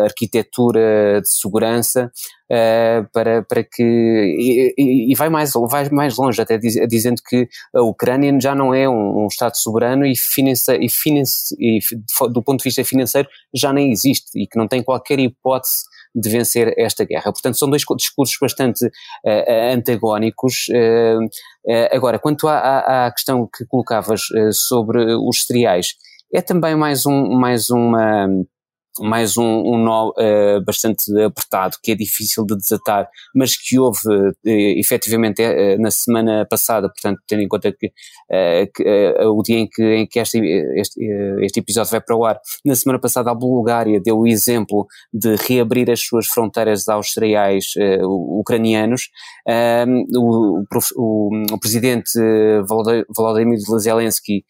arquitetura 0.03 1.21
de 1.21 1.29
segurança 1.29 2.11
uh, 2.51 3.07
para, 3.13 3.43
para 3.43 3.63
que. 3.63 3.83
E, 4.77 5.11
e, 5.11 5.15
vai, 5.15 5.29
mais, 5.29 5.53
vai 5.69 5.89
mais 5.89 6.17
longe, 6.17 6.41
até 6.41 6.57
diz, 6.57 6.75
dizendo 6.87 7.21
que 7.25 7.47
a 7.73 7.81
Ucrânia 7.81 8.37
já 8.41 8.55
não 8.55 8.73
é 8.73 8.89
um, 8.89 9.23
um 9.23 9.27
Estado 9.27 9.55
soberano 9.55 10.05
e, 10.05 10.15
finance, 10.15 10.71
e, 10.75 10.89
finance, 10.89 11.55
e 11.59 11.79
do 12.29 12.41
ponto 12.41 12.59
de 12.59 12.65
vista 12.65 12.83
financeiro 12.83 13.29
já 13.53 13.71
nem 13.71 13.91
existe 13.91 14.31
e 14.35 14.47
que 14.47 14.57
não 14.57 14.67
tem 14.67 14.83
qualquer 14.83 15.19
hipótese 15.19 15.83
de 16.13 16.29
vencer 16.29 16.73
esta 16.77 17.03
guerra. 17.05 17.31
Portanto, 17.31 17.57
são 17.57 17.69
dois 17.69 17.83
discursos 17.97 18.37
bastante 18.39 18.85
uh, 18.85 19.73
antagónicos. 19.73 20.67
Uh, 20.69 21.23
uh, 21.23 21.87
agora, 21.91 22.19
quanto 22.19 22.47
à, 22.47 23.05
à, 23.05 23.11
questão 23.11 23.47
que 23.47 23.65
colocavas 23.65 24.21
sobre 24.51 25.15
os 25.15 25.45
cereais, 25.45 25.95
é 26.33 26.41
também 26.41 26.75
mais, 26.75 27.05
um, 27.05 27.33
mais 27.37 27.69
uma 27.69 28.27
mais 28.99 29.37
um, 29.37 29.43
um 29.43 29.77
nó 29.77 30.09
uh, 30.09 30.63
bastante 30.65 31.03
apertado, 31.21 31.77
que 31.81 31.91
é 31.91 31.95
difícil 31.95 32.45
de 32.45 32.57
desatar, 32.57 33.07
mas 33.33 33.55
que 33.55 33.79
houve 33.79 33.99
uh, 34.07 34.33
efetivamente 34.45 35.41
uh, 35.41 35.81
na 35.81 35.89
semana 35.89 36.45
passada, 36.49 36.89
portanto, 36.89 37.21
tendo 37.27 37.41
em 37.41 37.47
conta 37.47 37.71
que, 37.71 37.91
que 38.75 39.15
o 39.25 39.41
dia 39.43 39.59
em 39.59 39.67
que, 39.67 39.83
em 39.83 40.07
que 40.07 40.19
este, 40.19 40.39
este, 40.75 40.99
este, 41.41 41.59
episódio 41.59 41.91
vai 41.91 42.01
para 42.01 42.15
o 42.15 42.25
ar, 42.25 42.39
na 42.65 42.75
semana 42.75 42.99
passada 42.99 43.31
a 43.31 43.35
Bulgária 43.35 44.01
deu 44.01 44.19
o 44.19 44.27
exemplo 44.27 44.87
de 45.13 45.35
reabrir 45.35 45.89
as 45.89 46.01
suas 46.01 46.27
fronteiras 46.27 46.87
aos 46.89 47.13
cereais 47.13 47.73
ucranianos. 48.03 49.09
O, 50.15 50.63
o, 50.95 51.29
o, 51.51 51.59
presidente 51.59 52.11
Volodymyr 53.15 53.59
Zelensky 53.79 54.45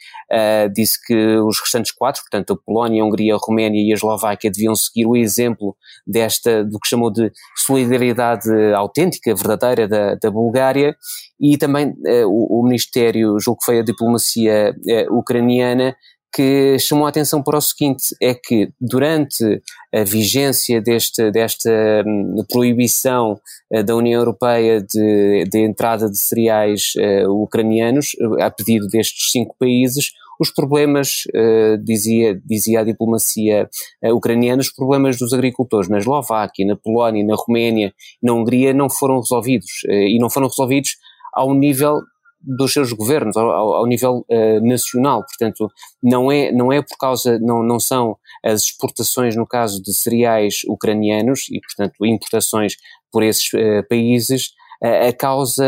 disse 0.73 0.99
que 1.05 1.37
os 1.37 1.59
restantes 1.59 1.91
quatro, 1.91 2.21
portanto, 2.21 2.53
a 2.53 2.57
Polónia, 2.57 3.01
a 3.01 3.05
Hungria, 3.05 3.35
a 3.35 3.39
Roménia 3.41 3.81
e 3.81 3.91
a 3.91 3.95
Eslováquia, 3.95 4.30
Eslováquia 4.31 4.51
deviam 4.51 4.75
seguir 4.75 5.05
o 5.05 5.15
exemplo 5.15 5.75
desta, 6.05 6.63
do 6.63 6.79
que 6.79 6.87
chamou 6.87 7.11
de 7.11 7.31
solidariedade 7.57 8.49
autêntica, 8.75 9.35
verdadeira 9.35 9.87
da, 9.87 10.15
da 10.15 10.31
Bulgária, 10.31 10.95
e 11.39 11.57
também 11.57 11.93
eh, 12.05 12.25
o, 12.25 12.59
o, 12.59 12.63
Ministério, 12.63 13.39
julgo 13.39 13.59
que 13.59 13.65
foi 13.65 13.79
a 13.79 13.83
diplomacia 13.83 14.75
eh, 14.87 15.07
ucraniana, 15.09 15.95
que 16.33 16.79
chamou 16.79 17.05
a 17.05 17.09
atenção 17.09 17.43
para 17.43 17.57
o 17.57 17.61
seguinte, 17.61 18.15
é 18.21 18.33
que 18.33 18.71
durante 18.79 19.61
a 19.93 20.03
vigência 20.03 20.81
deste, 20.81 21.29
desta 21.29 21.69
um, 22.05 22.45
proibição 22.49 23.37
uh, 23.73 23.83
da 23.83 23.95
União 23.95 24.21
Europeia 24.21 24.81
de, 24.81 25.43
de 25.51 25.59
entrada 25.59 26.09
de 26.09 26.17
cereais 26.17 26.93
uh, 26.95 27.29
ucranianos, 27.43 28.15
a 28.39 28.49
pedido 28.49 28.87
destes 28.87 29.31
cinco 29.31 29.55
países, 29.59 30.11
os 30.41 30.49
problemas, 30.49 31.25
uh, 31.35 31.77
dizia, 31.83 32.41
dizia 32.43 32.79
a 32.79 32.83
diplomacia 32.83 33.69
uh, 34.03 34.15
ucraniana, 34.15 34.59
os 34.59 34.73
problemas 34.73 35.19
dos 35.19 35.33
agricultores 35.33 35.87
na 35.87 35.99
Eslováquia, 35.99 36.65
na 36.65 36.75
Polónia, 36.75 37.23
na 37.23 37.35
Roménia, 37.35 37.93
na 38.23 38.33
Hungria 38.33 38.73
não 38.73 38.89
foram 38.89 39.19
resolvidos 39.19 39.83
uh, 39.87 39.91
e 39.91 40.17
não 40.17 40.31
foram 40.31 40.47
resolvidos 40.47 40.95
ao 41.31 41.53
nível 41.53 41.99
dos 42.41 42.73
seus 42.73 42.91
governos, 42.91 43.37
ao, 43.37 43.75
ao 43.75 43.85
nível 43.85 44.25
nacional. 44.63 45.23
Portanto, 45.23 45.69
não 46.01 46.31
é, 46.31 46.51
não 46.51 46.73
é 46.73 46.81
por 46.81 46.97
causa, 46.97 47.37
não, 47.37 47.61
não 47.61 47.79
são 47.79 48.17
as 48.43 48.63
exportações, 48.63 49.35
no 49.35 49.45
caso 49.45 49.79
de 49.79 49.93
cereais 49.93 50.61
ucranianos, 50.67 51.41
e 51.51 51.61
portanto 51.61 52.03
importações 52.03 52.77
por 53.11 53.21
esses 53.21 53.47
países, 53.87 54.53
a 54.81 55.13
causa 55.13 55.63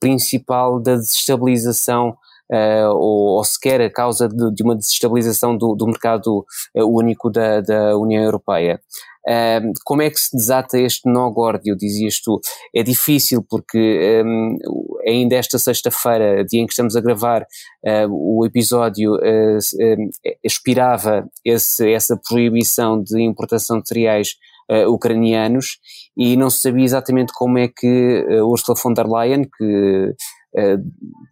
principal 0.00 0.80
da 0.80 0.96
desestabilização 0.96 2.16
uh, 2.50 2.90
ou, 2.90 3.36
ou, 3.36 3.44
sequer 3.44 3.80
a 3.80 3.90
causa 3.90 4.28
de, 4.28 4.52
de 4.52 4.62
uma 4.62 4.76
desestabilização 4.76 5.56
do, 5.56 5.74
do 5.74 5.86
mercado 5.86 6.44
uh, 6.74 6.84
único 6.84 7.30
da, 7.30 7.60
da 7.60 7.96
União 7.96 8.22
Europeia. 8.22 8.80
Uh, 9.28 9.72
como 9.84 10.00
é 10.00 10.08
que 10.08 10.18
se 10.18 10.34
desata 10.34 10.78
este 10.78 11.08
nó 11.08 11.30
górdio, 11.30 11.76
dizias 11.76 12.20
tu? 12.20 12.40
É 12.74 12.82
difícil 12.82 13.44
porque 13.48 14.22
um, 14.24 14.56
ainda 15.06 15.36
esta 15.36 15.58
sexta-feira, 15.58 16.44
dia 16.44 16.62
em 16.62 16.66
que 16.66 16.72
estamos 16.72 16.96
a 16.96 17.00
gravar 17.00 17.42
uh, 17.42 18.08
o 18.08 18.46
episódio, 18.46 19.16
uh, 19.16 19.58
expirava 20.42 21.28
esse, 21.44 21.92
essa 21.92 22.16
proibição 22.16 23.02
de 23.02 23.22
importação 23.22 23.80
de 23.80 23.88
cereais 23.88 24.36
ucranianos 24.86 25.80
e 26.16 26.36
não 26.36 26.48
se 26.48 26.58
sabia 26.58 26.84
exatamente 26.84 27.32
como 27.34 27.58
é 27.58 27.66
que 27.66 28.24
Ursula 28.40 28.78
von 28.80 28.94
der 28.94 29.08
Leyen, 29.08 29.42
que 29.42 29.64
eh, 29.64 30.14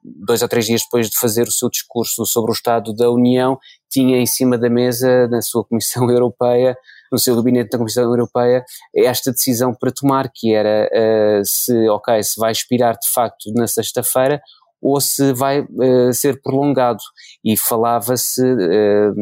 dois 0.05 0.43
ou 0.43 0.49
três 0.49 0.67
dias 0.67 0.83
depois 0.83 1.09
de 1.11 1.19
fazer 1.19 1.49
o 1.49 1.51
seu 1.51 1.69
discurso 1.69 2.25
sobre 2.25 2.51
o 2.51 2.55
Estado 2.55 2.95
da 2.95 3.11
União, 3.11 3.59
tinha 3.91 4.19
em 4.19 4.27
cima 4.27 4.59
da 4.59 4.69
mesa, 4.69 5.27
na 5.29 5.41
sua 5.43 5.65
Comissão 5.65 6.09
Europeia, 6.11 6.77
no 7.11 7.19
seu 7.19 7.35
gabinete 7.37 7.71
da 7.71 7.79
Comissão 7.79 8.05
Europeia, 8.05 8.65
esta 8.95 9.33
decisão 9.33 9.75
para 9.75 9.91
tomar, 9.91 10.31
que 10.33 10.53
era 10.53 10.89
uh, 10.93 11.45
se, 11.45 11.89
ok, 11.89 12.23
se 12.23 12.39
vai 12.39 12.53
expirar 12.53 12.99
de 12.99 13.09
facto 13.09 13.53
na 13.55 13.67
sexta-feira 13.67 14.41
ou 14.81 15.01
se 15.01 15.33
vai 15.33 15.61
uh, 15.61 16.13
ser 16.13 16.41
prolongado. 16.43 17.01
E 17.45 17.57
falava-se 17.57 18.43
uh, 18.43 19.15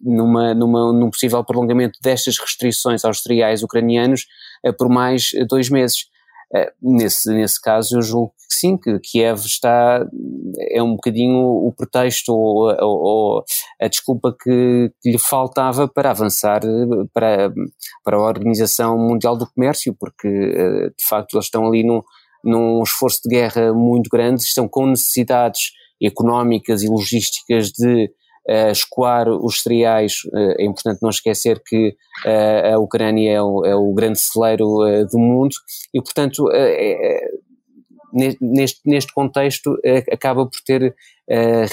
numa, 0.00 0.54
numa, 0.54 0.92
num 0.92 1.10
possível 1.10 1.42
prolongamento 1.42 1.98
destas 2.02 2.38
restrições 2.38 3.04
aos 3.04 3.22
cereais 3.22 3.62
ucranianos 3.62 4.26
por 4.76 4.88
mais 4.88 5.30
dois 5.48 5.70
meses. 5.70 6.06
Eh, 6.54 6.72
nesse, 6.80 7.30
nesse 7.34 7.60
caso, 7.60 7.98
eu 7.98 8.02
julgo 8.02 8.32
que 8.48 8.54
sim, 8.54 8.76
que 8.76 8.98
Kiev 9.00 9.40
está, 9.44 10.06
é 10.70 10.82
um 10.82 10.94
bocadinho 10.94 11.38
o 11.38 11.72
pretexto 11.76 12.32
ou, 12.32 12.74
ou, 12.80 12.98
ou 13.02 13.44
a 13.80 13.88
desculpa 13.88 14.34
que, 14.42 14.90
que, 15.02 15.10
lhe 15.10 15.18
faltava 15.18 15.86
para 15.86 16.10
avançar 16.10 16.62
para, 17.12 17.52
para 18.02 18.16
a 18.16 18.20
Organização 18.20 18.96
Mundial 18.96 19.36
do 19.36 19.46
Comércio, 19.52 19.94
porque 19.98 20.26
eh, 20.28 20.88
de 20.98 21.06
facto 21.06 21.34
eles 21.34 21.46
estão 21.46 21.66
ali 21.66 21.84
num, 21.84 22.02
num 22.42 22.82
esforço 22.82 23.20
de 23.24 23.28
guerra 23.28 23.74
muito 23.74 24.08
grande, 24.10 24.42
estão 24.42 24.66
com 24.66 24.86
necessidades 24.86 25.72
económicas 26.02 26.82
e 26.82 26.88
logísticas 26.88 27.70
de 27.70 28.10
uh, 28.48 28.70
escoar 28.70 29.28
os 29.28 29.62
cereais. 29.62 30.24
Uh, 30.32 30.54
é 30.58 30.64
importante 30.64 31.02
não 31.02 31.10
esquecer 31.10 31.62
que 31.64 31.94
uh, 32.24 32.74
a 32.74 32.78
Ucrânia 32.78 33.32
é 33.32 33.42
o, 33.42 33.64
é 33.64 33.74
o 33.74 33.92
grande 33.92 34.18
celeiro 34.18 34.66
do 35.10 35.18
mundo 35.18 35.54
e, 35.92 36.00
portanto, 36.00 36.48
é, 36.52 37.20
neste, 38.40 38.80
neste 38.84 39.12
contexto 39.12 39.76
acaba 40.10 40.46
por 40.46 40.60
ter 40.64 40.94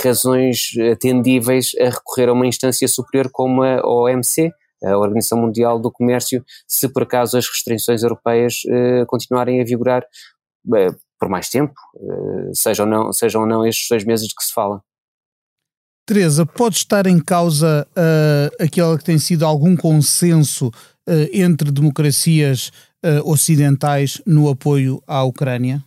razões 0.04 0.72
atendíveis 0.92 1.72
a 1.80 1.86
recorrer 1.86 2.30
a 2.30 2.34
uma 2.34 2.46
instância 2.46 2.88
superior 2.88 3.30
como 3.32 3.64
a 3.64 3.82
OMC, 3.86 4.52
a 4.84 4.98
Organização 4.98 5.40
Mundial 5.40 5.80
do 5.80 5.92
Comércio, 5.92 6.44
se 6.68 6.90
por 6.90 7.04
acaso 7.04 7.38
as 7.38 7.48
restrições 7.48 8.04
europeias 8.04 8.62
continuarem 9.08 9.62
a 9.62 9.64
vigorar 9.64 10.06
por 11.18 11.30
mais 11.30 11.50
tempo, 11.50 11.74
sejam, 12.54 12.86
não, 12.86 13.14
sejam 13.14 13.42
ou 13.42 13.48
não 13.48 13.66
estes 13.66 13.88
dois 13.90 14.04
meses 14.04 14.28
de 14.28 14.36
que 14.36 14.44
se 14.44 14.54
fala. 14.54 14.82
Teresa, 16.06 16.46
pode 16.46 16.76
estar 16.76 17.08
em 17.08 17.20
causa 17.20 17.88
uh, 17.92 18.64
aquela 18.64 18.98
que 18.98 19.04
tem 19.04 19.18
sido 19.18 19.46
algum 19.46 19.76
consenso 19.76 20.68
uh, 20.68 21.30
entre 21.34 21.72
democracias 21.72 22.72
uh, 23.04 23.28
ocidentais 23.30 24.22
no 24.26 24.48
apoio 24.50 25.02
à 25.08 25.24
Ucrânia? 25.24 25.84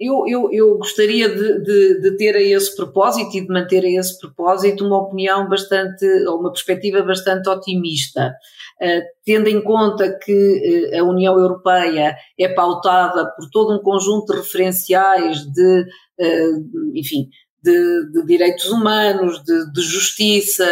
eu, 0.00 0.24
eu, 0.28 0.52
eu 0.52 0.78
gostaria 0.78 1.28
de, 1.28 1.62
de, 1.62 2.00
de, 2.00 2.16
ter 2.16 2.36
a 2.36 2.40
esse 2.40 2.74
propósito 2.76 3.36
e 3.36 3.40
de 3.40 3.48
manter 3.48 3.84
a 3.84 4.00
esse 4.00 4.18
propósito 4.18 4.86
uma 4.86 4.98
opinião 4.98 5.48
bastante, 5.48 6.04
ou 6.28 6.38
uma 6.38 6.52
perspectiva 6.52 7.02
bastante 7.02 7.48
otimista, 7.48 8.32
uh, 8.80 9.02
tendo 9.24 9.48
em 9.48 9.60
conta 9.60 10.16
que 10.22 10.92
uh, 10.94 11.00
a 11.00 11.02
União 11.02 11.36
Europeia 11.36 12.16
é 12.38 12.48
pautada 12.48 13.28
por 13.34 13.50
todo 13.50 13.74
um 13.74 13.82
conjunto 13.82 14.32
de 14.32 14.38
referenciais 14.38 15.44
de, 15.52 15.80
uh, 16.20 16.94
enfim, 16.94 17.28
de, 17.62 18.10
de, 18.12 18.26
direitos 18.26 18.66
humanos, 18.66 19.42
de, 19.44 19.72
de, 19.72 19.80
justiça, 19.82 20.66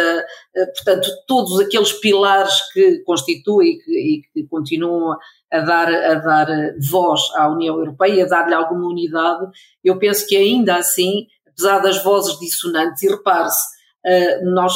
portanto, 0.75 1.09
todos 1.27 1.59
aqueles 1.59 1.91
pilares 1.93 2.53
que 2.73 2.99
constituem 2.99 3.77
e 3.87 4.21
que, 4.21 4.29
que 4.33 4.47
continuam 4.47 5.17
a 5.51 5.59
dar, 5.59 5.87
a 5.89 6.15
dar 6.15 6.47
voz 6.89 7.21
à 7.35 7.49
União 7.49 7.77
Europeia, 7.77 8.25
a 8.25 8.27
dar-lhe 8.27 8.53
alguma 8.53 8.87
unidade, 8.87 9.45
eu 9.83 9.97
penso 9.97 10.27
que 10.27 10.35
ainda 10.35 10.75
assim, 10.75 11.27
apesar 11.47 11.79
das 11.79 12.03
vozes 12.03 12.39
dissonantes, 12.39 13.03
e 13.03 13.09
repare-se, 13.09 13.67
uh, 14.05 14.45
nós 14.53 14.73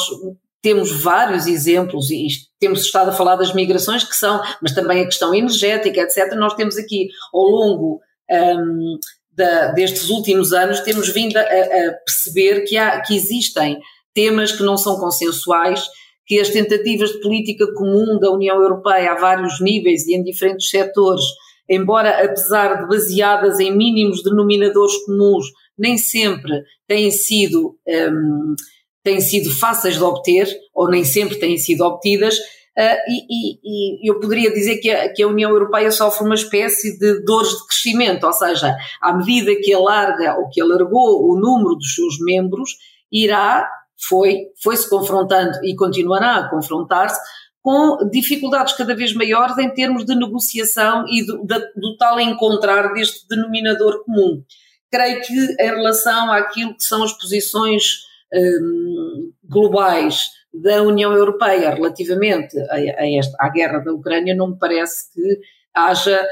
temos 0.62 0.92
vários 0.92 1.46
exemplos, 1.46 2.10
e 2.10 2.28
temos 2.58 2.82
estado 2.82 3.10
a 3.10 3.12
falar 3.12 3.36
das 3.36 3.52
migrações, 3.52 4.04
que 4.04 4.16
são, 4.16 4.40
mas 4.62 4.72
também 4.72 5.02
a 5.02 5.06
questão 5.06 5.34
energética, 5.34 6.00
etc. 6.00 6.34
Nós 6.34 6.54
temos 6.54 6.78
aqui, 6.78 7.08
ao 7.34 7.42
longo 7.42 8.00
um, 8.30 8.98
da, 9.32 9.68
destes 9.68 10.10
últimos 10.10 10.52
anos, 10.52 10.80
temos 10.80 11.08
vindo 11.08 11.36
a, 11.36 11.40
a 11.42 11.92
perceber 12.04 12.64
que, 12.64 12.76
há, 12.76 13.00
que 13.00 13.16
existem 13.16 13.78
temas 14.14 14.52
que 14.52 14.62
não 14.62 14.76
são 14.76 14.96
consensuais 14.96 15.84
que 16.26 16.38
as 16.38 16.50
tentativas 16.50 17.10
de 17.10 17.20
política 17.20 17.66
comum 17.74 18.18
da 18.18 18.30
União 18.30 18.60
Europeia 18.60 19.12
a 19.12 19.18
vários 19.18 19.60
níveis 19.60 20.06
e 20.06 20.14
em 20.14 20.22
diferentes 20.22 20.70
setores, 20.70 21.24
embora 21.68 22.24
apesar 22.24 22.82
de 22.82 22.88
baseadas 22.88 23.58
em 23.58 23.76
mínimos 23.76 24.22
denominadores 24.22 24.96
comuns, 25.04 25.46
nem 25.76 25.98
sempre 25.98 26.62
têm 26.86 27.10
sido, 27.10 27.76
um, 27.86 28.54
têm 29.02 29.20
sido 29.20 29.50
fáceis 29.50 29.96
de 29.96 30.02
obter, 30.02 30.48
ou 30.74 30.88
nem 30.88 31.04
sempre 31.04 31.38
têm 31.38 31.58
sido 31.58 31.82
obtidas, 31.84 32.38
e, 32.78 33.26
e, 33.28 33.58
e, 33.62 34.10
eu 34.10 34.18
poderia 34.18 34.50
dizer 34.52 34.78
que 34.78 34.90
a, 34.90 35.12
que 35.12 35.22
a, 35.22 35.28
União 35.28 35.50
Europeia 35.50 35.90
sofre 35.90 36.24
uma 36.24 36.34
espécie 36.34 36.98
de 36.98 37.22
dores 37.24 37.50
de 37.50 37.66
crescimento, 37.66 38.26
ou 38.26 38.32
seja, 38.32 38.74
à 39.00 39.12
medida 39.12 39.54
que 39.56 39.74
alarga 39.74 40.36
ou 40.38 40.48
que 40.48 40.60
alargou 40.60 41.30
o 41.30 41.38
número 41.38 41.74
dos 41.76 41.94
seus 41.94 42.18
membros, 42.20 42.70
irá 43.10 43.68
foi, 44.08 44.46
foi-se 44.60 44.88
confrontando 44.88 45.64
e 45.64 45.76
continuará 45.76 46.36
a 46.36 46.50
confrontar-se 46.50 47.20
com 47.60 48.08
dificuldades 48.10 48.74
cada 48.74 48.94
vez 48.94 49.14
maiores 49.14 49.56
em 49.58 49.72
termos 49.72 50.04
de 50.04 50.14
negociação 50.14 51.04
e 51.08 51.24
do, 51.24 51.44
do 51.44 51.96
tal 51.96 52.18
encontrar 52.18 52.92
deste 52.92 53.28
denominador 53.28 54.04
comum. 54.04 54.42
Creio 54.90 55.22
que 55.22 55.32
em 55.32 55.66
relação 55.66 56.32
àquilo 56.32 56.74
que 56.74 56.84
são 56.84 57.04
as 57.04 57.12
posições 57.12 58.00
um, 58.34 59.32
globais 59.44 60.30
da 60.52 60.82
União 60.82 61.12
Europeia 61.12 61.74
relativamente 61.74 62.58
a, 62.58 62.74
a 62.74 63.18
esta, 63.18 63.36
à 63.40 63.48
guerra 63.48 63.78
da 63.78 63.92
Ucrânia, 63.92 64.34
não 64.34 64.50
me 64.50 64.58
parece 64.58 65.12
que 65.12 65.40
haja 65.74 66.28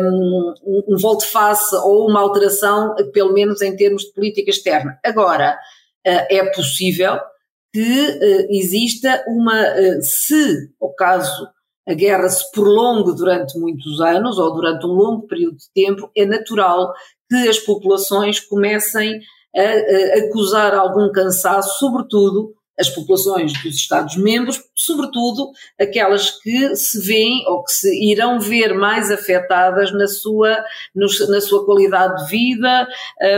um, 0.00 0.54
um 0.88 0.96
volte-face 0.96 1.74
ou 1.76 2.08
uma 2.08 2.20
alteração, 2.20 2.94
pelo 3.12 3.32
menos 3.32 3.60
em 3.60 3.76
termos 3.76 4.04
de 4.04 4.12
política 4.12 4.50
externa. 4.50 4.98
Agora, 5.04 5.58
eh, 6.04 6.38
é 6.38 6.44
possível 6.52 7.18
que 7.72 7.80
eh, 7.82 8.46
exista 8.50 9.24
uma, 9.26 9.58
eh, 9.58 10.00
se 10.00 10.70
o 10.78 10.94
caso 10.94 11.48
a 11.86 11.92
guerra 11.92 12.28
se 12.28 12.50
prolongue 12.52 13.14
durante 13.16 13.58
muitos 13.58 14.00
anos 14.00 14.38
ou 14.38 14.54
durante 14.54 14.86
um 14.86 14.90
longo 14.90 15.26
período 15.26 15.56
de 15.56 15.70
tempo, 15.74 16.10
é 16.16 16.24
natural 16.24 16.94
que 17.28 17.48
as 17.48 17.58
populações 17.58 18.40
comecem 18.40 19.20
a, 19.54 19.60
a 19.60 20.24
acusar 20.24 20.74
algum 20.74 21.10
cansaço, 21.10 21.78
sobretudo 21.78 22.54
as 22.78 22.88
populações 22.88 23.52
dos 23.62 23.74
Estados-membros, 23.76 24.62
sobretudo 24.74 25.50
aquelas 25.80 26.30
que 26.30 26.74
se 26.74 27.00
veem 27.00 27.44
ou 27.48 27.62
que 27.62 27.72
se 27.72 28.10
irão 28.10 28.40
ver 28.40 28.74
mais 28.74 29.10
afetadas 29.10 29.92
na 29.92 30.08
sua, 30.08 30.64
no, 30.94 31.06
na 31.28 31.40
sua 31.40 31.64
qualidade 31.64 32.24
de 32.24 32.30
vida, 32.30 32.88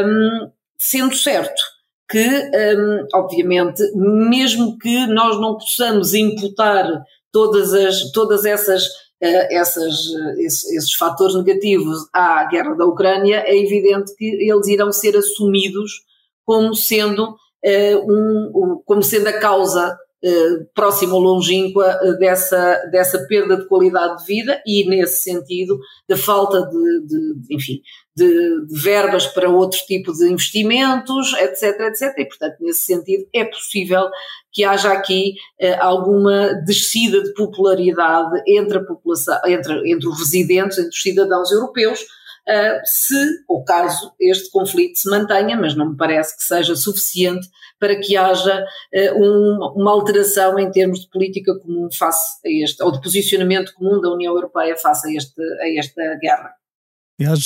um, 0.04 0.50
sendo 0.78 1.14
certo 1.14 1.60
que, 2.08 2.18
um, 2.18 3.06
obviamente, 3.14 3.82
mesmo 3.94 4.78
que 4.78 5.06
nós 5.06 5.40
não 5.40 5.58
possamos 5.58 6.14
imputar 6.14 7.04
todas, 7.32 7.74
as, 7.74 8.12
todas 8.12 8.44
essas, 8.44 8.84
uh, 8.86 9.46
essas, 9.50 9.94
esses, 10.38 10.72
esses, 10.72 10.92
fatores 10.94 11.34
negativos 11.34 12.08
à 12.12 12.44
guerra 12.44 12.74
da 12.74 12.86
Ucrânia, 12.86 13.42
é 13.44 13.56
evidente 13.58 14.14
que 14.14 14.24
eles 14.24 14.68
irão 14.68 14.92
ser 14.92 15.16
assumidos 15.16 16.04
como 16.44 16.76
sendo, 16.76 17.36
um, 17.66 18.52
um, 18.54 18.82
como 18.84 19.02
sendo 19.02 19.28
a 19.28 19.32
causa 19.32 19.92
uh, 20.24 20.66
próxima 20.74 21.14
ou 21.14 21.20
longínqua 21.20 21.98
dessa, 22.18 22.76
dessa 22.92 23.26
perda 23.26 23.56
de 23.56 23.66
qualidade 23.66 24.18
de 24.18 24.26
vida 24.26 24.62
e, 24.66 24.88
nesse 24.88 25.22
sentido, 25.22 25.78
da 26.08 26.16
falta 26.16 26.62
de, 26.62 27.06
de, 27.06 27.54
enfim, 27.54 27.80
de, 28.14 28.66
de, 28.66 28.80
verbas 28.80 29.26
para 29.26 29.50
outro 29.50 29.78
tipo 29.86 30.12
de 30.12 30.28
investimentos, 30.30 31.32
etc, 31.34 31.80
etc. 31.80 32.14
E, 32.18 32.24
portanto, 32.24 32.56
nesse 32.60 32.82
sentido, 32.82 33.26
é 33.34 33.44
possível 33.44 34.08
que 34.52 34.64
haja 34.64 34.90
aqui 34.92 35.34
eh, 35.60 35.76
alguma 35.78 36.54
descida 36.64 37.22
de 37.22 37.34
popularidade 37.34 38.42
entre 38.48 38.78
a 38.78 38.84
população, 38.84 39.38
entre, 39.44 39.92
entre 39.92 40.08
os 40.08 40.18
residentes, 40.18 40.78
entre 40.78 40.90
os 40.90 41.02
cidadãos 41.02 41.52
europeus, 41.52 42.06
uh, 42.48 42.80
se, 42.84 43.44
ou 43.48 43.64
caso, 43.64 44.12
este 44.20 44.50
conflito 44.50 44.98
se 44.98 45.10
mantenha, 45.10 45.56
mas 45.56 45.74
não 45.74 45.90
me 45.90 45.96
parece 45.96 46.36
que 46.36 46.42
seja 46.42 46.76
suficiente 46.76 47.48
para 47.78 47.96
que 47.96 48.16
haja 48.16 48.64
uh, 48.64 49.22
um, 49.22 49.72
uma 49.76 49.90
alteração 49.90 50.58
em 50.58 50.70
termos 50.70 51.00
de 51.00 51.10
política 51.10 51.58
comum 51.58 51.88
face 51.92 52.38
a 52.44 52.64
este, 52.64 52.82
ou 52.82 52.92
de 52.92 53.00
posicionamento 53.00 53.72
comum 53.74 54.00
da 54.00 54.12
União 54.12 54.34
Europeia 54.34 54.76
face 54.76 55.08
a, 55.08 55.12
este, 55.12 55.42
a 55.42 55.78
esta 55.78 56.02
guerra. 56.20 56.54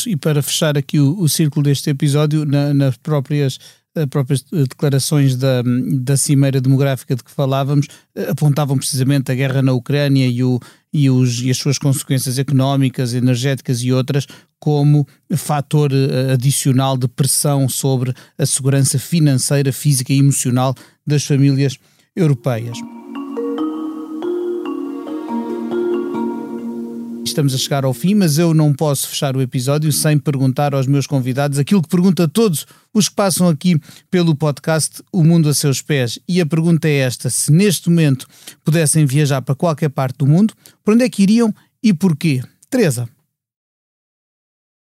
E 0.06 0.16
para 0.16 0.42
fechar 0.42 0.76
aqui 0.76 0.98
o, 0.98 1.16
o 1.20 1.28
círculo 1.28 1.62
deste 1.62 1.90
episódio, 1.90 2.44
na, 2.44 2.74
nas 2.74 2.96
próprias 2.96 3.58
as 3.94 4.06
próprias 4.06 4.44
eh, 4.52 4.62
declarações 4.68 5.36
da, 5.36 5.62
da 6.02 6.16
Cimeira 6.16 6.60
Demográfica 6.60 7.16
de 7.16 7.24
que 7.24 7.30
falávamos 7.30 7.88
eh, 8.14 8.30
apontavam 8.30 8.76
precisamente 8.76 9.32
a 9.32 9.34
guerra 9.34 9.62
na 9.62 9.72
Ucrânia 9.72 10.26
e, 10.26 10.44
o, 10.44 10.60
e, 10.92 11.08
os, 11.08 11.40
e 11.40 11.50
as 11.50 11.56
suas 11.56 11.78
consequências 11.78 12.38
económicas, 12.38 13.14
energéticas 13.14 13.82
e 13.82 13.92
outras 13.92 14.26
como 14.58 15.06
fator 15.36 15.90
eh, 15.92 16.32
adicional 16.32 16.96
de 16.96 17.08
pressão 17.08 17.68
sobre 17.68 18.12
a 18.36 18.44
segurança 18.44 18.98
financeira, 18.98 19.72
física 19.72 20.12
e 20.12 20.18
emocional 20.18 20.74
das 21.06 21.24
famílias 21.24 21.78
europeias. 22.14 22.78
Estamos 27.30 27.54
a 27.54 27.58
chegar 27.58 27.84
ao 27.84 27.94
fim, 27.94 28.16
mas 28.16 28.38
eu 28.38 28.52
não 28.52 28.74
posso 28.74 29.08
fechar 29.08 29.36
o 29.36 29.40
episódio 29.40 29.92
sem 29.92 30.18
perguntar 30.18 30.74
aos 30.74 30.88
meus 30.88 31.06
convidados 31.06 31.60
aquilo 31.60 31.80
que 31.80 31.88
pergunta 31.88 32.24
a 32.24 32.28
todos 32.28 32.66
os 32.92 33.08
que 33.08 33.14
passam 33.14 33.48
aqui 33.48 33.80
pelo 34.10 34.34
podcast 34.34 35.00
O 35.12 35.22
Mundo 35.22 35.48
a 35.48 35.54
Seus 35.54 35.80
Pés. 35.80 36.18
E 36.26 36.40
a 36.40 36.44
pergunta 36.44 36.88
é 36.88 36.96
esta: 36.96 37.30
se 37.30 37.52
neste 37.52 37.88
momento 37.88 38.26
pudessem 38.64 39.06
viajar 39.06 39.42
para 39.42 39.54
qualquer 39.54 39.90
parte 39.90 40.18
do 40.18 40.26
mundo, 40.26 40.54
para 40.84 40.92
onde 40.92 41.04
é 41.04 41.08
que 41.08 41.22
iriam 41.22 41.54
e 41.80 41.94
porquê? 41.94 42.42
Teresa. 42.68 43.08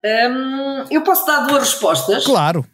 Hum, 0.02 0.86
eu 0.90 1.02
posso 1.02 1.26
dar 1.26 1.46
duas 1.46 1.64
respostas? 1.64 2.24
Claro. 2.24 2.66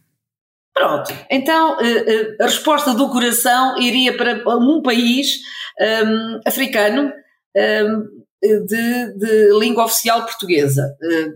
Pronto, 0.72 1.12
então 1.28 1.80
eh, 1.80 2.04
eh, 2.06 2.36
a 2.40 2.44
resposta 2.44 2.94
do 2.94 3.08
coração 3.08 3.76
iria 3.80 4.16
para 4.16 4.44
um 4.58 4.80
país 4.80 5.40
um, 5.80 6.40
africano 6.46 7.12
um, 7.56 8.25
de, 8.42 9.18
de 9.18 9.58
língua 9.58 9.84
oficial 9.84 10.24
portuguesa. 10.24 10.96
Eh, 11.02 11.32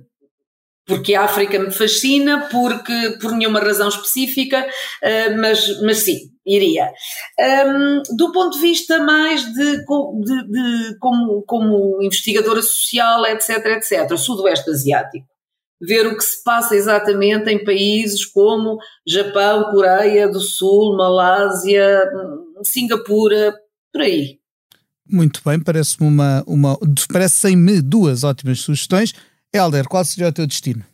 porque 0.86 1.14
a 1.14 1.22
África 1.22 1.58
me 1.58 1.70
fascina, 1.70 2.48
porque 2.50 3.16
por 3.20 3.32
nenhuma 3.32 3.60
razão 3.60 3.88
específica, 3.88 4.66
eh, 5.02 5.30
mas, 5.36 5.80
mas 5.82 5.98
sim, 5.98 6.30
iria. 6.44 6.90
Um, 7.38 8.02
do 8.16 8.32
ponto 8.32 8.56
de 8.56 8.60
vista 8.60 8.98
mais 8.98 9.44
de, 9.54 9.76
de, 9.78 10.48
de, 10.48 10.98
como, 10.98 11.42
como 11.42 12.02
investigadora 12.02 12.60
social, 12.60 13.24
etc, 13.26 13.66
etc, 13.66 14.16
Sudoeste 14.16 14.70
Asiático. 14.70 15.26
Ver 15.80 16.06
o 16.08 16.16
que 16.16 16.24
se 16.24 16.42
passa 16.42 16.74
exatamente 16.74 17.48
em 17.50 17.64
países 17.64 18.26
como 18.26 18.78
Japão, 19.06 19.70
Coreia 19.70 20.28
do 20.28 20.40
Sul, 20.40 20.96
Malásia, 20.96 22.04
Singapura, 22.64 23.54
por 23.92 24.02
aí. 24.02 24.39
Muito 25.10 25.40
bem, 25.44 25.58
parece-me 25.58 26.06
uma, 26.06 26.44
uma 26.46 26.78
parecem-me 27.12 27.82
duas 27.82 28.22
ótimas 28.22 28.60
sugestões. 28.60 29.12
Helder, 29.52 29.88
qual 29.88 30.04
seria 30.04 30.28
o 30.28 30.32
teu 30.32 30.46
destino? 30.46 30.84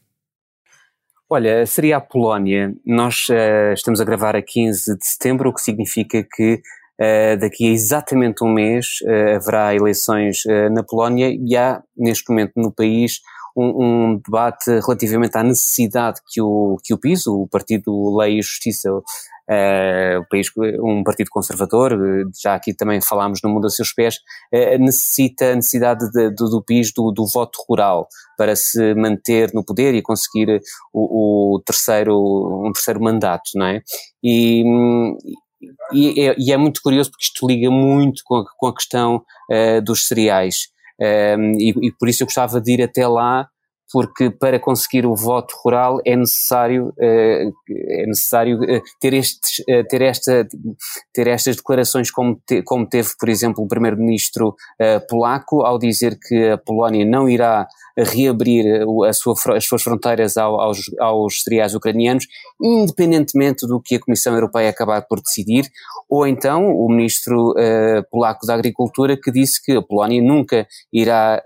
Olha, 1.29 1.67
seria 1.67 1.97
a 1.97 2.01
Polónia. 2.01 2.73
Nós 2.87 3.27
uh, 3.29 3.75
estamos 3.75 4.01
a 4.01 4.05
gravar 4.05 4.37
a 4.37 4.41
15 4.41 4.97
de 4.97 5.07
setembro, 5.07 5.51
o 5.51 5.53
que 5.53 5.61
significa 5.61 6.23
que 6.23 6.55
uh, 6.55 7.39
daqui 7.39 7.67
a 7.67 7.73
exatamente 7.73 8.43
um 8.43 8.49
mês 8.49 9.01
uh, 9.03 9.37
haverá 9.37 9.75
eleições 9.75 10.43
na 10.73 10.83
Polónia 10.83 11.29
e 11.29 11.57
há, 11.57 11.83
neste 11.97 12.31
momento, 12.31 12.53
no 12.57 12.73
país 12.73 13.21
um, 13.57 13.85
um, 13.85 14.21
debate 14.25 14.71
relativamente 14.87 15.37
à 15.37 15.43
necessidade 15.43 16.21
que 16.27 16.41
o, 16.41 16.79
que 16.85 16.95
o 16.95 16.99
PIS, 16.99 17.27
o 17.27 17.49
Partido 17.49 18.17
Lei 18.17 18.39
e 18.39 18.43
Justiça, 18.43 18.91
Uh, 19.49 20.19
o 20.21 20.29
país, 20.29 20.49
um 20.83 21.05
partido 21.05 21.29
conservador, 21.31 21.97
já 22.43 22.55
aqui 22.55 22.75
também 22.75 23.01
falámos 23.01 23.41
no 23.43 23.49
mundo 23.49 23.67
a 23.67 23.71
seus 23.71 23.93
pés, 23.93 24.17
uh, 24.53 24.79
necessita 24.79 25.53
a 25.53 25.55
necessidade 25.55 26.11
de, 26.11 26.31
de, 26.31 26.51
do 26.51 26.63
PIS 26.63 26.93
do, 26.93 27.13
do, 27.13 27.25
voto 27.27 27.59
rural 27.69 28.09
para 28.37 28.57
se 28.57 28.95
manter 28.95 29.53
no 29.55 29.65
poder 29.65 29.95
e 29.95 30.03
conseguir 30.03 30.61
o, 30.93 31.55
o 31.55 31.63
terceiro, 31.65 32.67
um 32.67 32.73
terceiro 32.73 33.01
mandato, 33.01 33.51
não 33.55 33.67
é? 33.67 33.83
E, 34.23 34.65
e 35.93 36.29
é, 36.29 36.35
e, 36.39 36.53
é, 36.53 36.57
muito 36.57 36.81
curioso 36.83 37.11
porque 37.11 37.25
isto 37.25 37.47
liga 37.47 37.71
muito 37.71 38.23
com 38.25 38.37
a, 38.37 38.45
com 38.57 38.67
a 38.67 38.75
questão 38.75 39.23
uh, 39.51 39.81
dos 39.83 40.07
cereais. 40.07 40.69
Um, 41.01 41.53
e, 41.59 41.89
e, 41.89 41.93
por 41.93 42.09
isso 42.09 42.23
eu 42.23 42.27
gostava 42.27 42.61
de 42.61 42.73
ir 42.73 42.83
até 42.83 43.07
lá 43.07 43.49
porque 43.93 44.31
para 44.31 44.59
conseguir 44.59 45.07
o 45.07 45.15
voto 45.15 45.55
rural 45.65 46.01
é 46.05 46.17
necessário, 46.17 46.93
eh, 46.99 47.49
é 47.69 48.07
necessário 48.07 48.59
eh, 48.65 48.83
ter, 49.01 49.15
estes, 49.15 49.63
eh, 49.69 49.85
ter, 49.85 50.03
esta, 50.03 50.47
ter 51.13 51.27
estas 51.29 51.57
declarações 51.57 52.11
como, 52.11 52.41
te, 52.47 52.63
como 52.63 52.89
teve, 52.89 53.11
por 53.19 53.29
exemplo, 53.29 53.65
o 53.65 53.69
primeiro-ministro 53.69 54.55
polaco 55.09 55.63
ao 55.63 55.79
dizer 55.79 56.19
que 56.21 56.51
a 56.51 56.59
Polónia 56.59 57.05
não 57.05 57.29
irá 57.29 57.67
reabrir 57.97 58.65
sua, 59.15 59.35
as 59.57 59.65
suas 59.65 59.83
fronteiras 59.83 60.37
aos, 60.37 60.91
aos 61.01 61.43
cereais 61.43 61.75
ucranianos, 61.75 62.27
independentemente 62.61 63.67
do 63.67 63.81
que 63.81 63.95
a 63.95 64.01
Comissão 64.01 64.35
Europeia 64.35 64.69
acabar 64.69 65.03
por 65.03 65.21
decidir, 65.21 65.71
ou 66.09 66.27
então 66.27 66.67
o 66.77 66.89
ministro 66.91 67.55
polaco 68.11 68.47
da 68.47 68.55
Agricultura 68.55 69.17
que 69.17 69.31
disse 69.31 69.63
que 69.63 69.73
a 69.73 69.83
Polónia 69.83 70.21
nunca 70.21 70.67
irá 70.93 71.43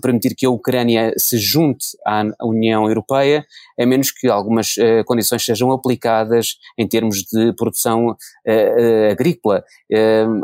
permitir 0.00 0.34
que 0.34 0.46
a 0.46 0.50
Ucrânia 0.50 1.12
se 1.18 1.38
junte 1.50 1.86
à 2.06 2.24
União 2.42 2.86
Europeia, 2.88 3.44
a 3.78 3.86
menos 3.86 4.10
que 4.10 4.28
algumas 4.28 4.76
uh, 4.76 5.04
condições 5.04 5.44
sejam 5.44 5.70
aplicadas 5.72 6.56
em 6.76 6.86
termos 6.86 7.22
de 7.22 7.52
produção 7.54 8.08
uh, 8.10 9.10
agrícola. 9.10 9.64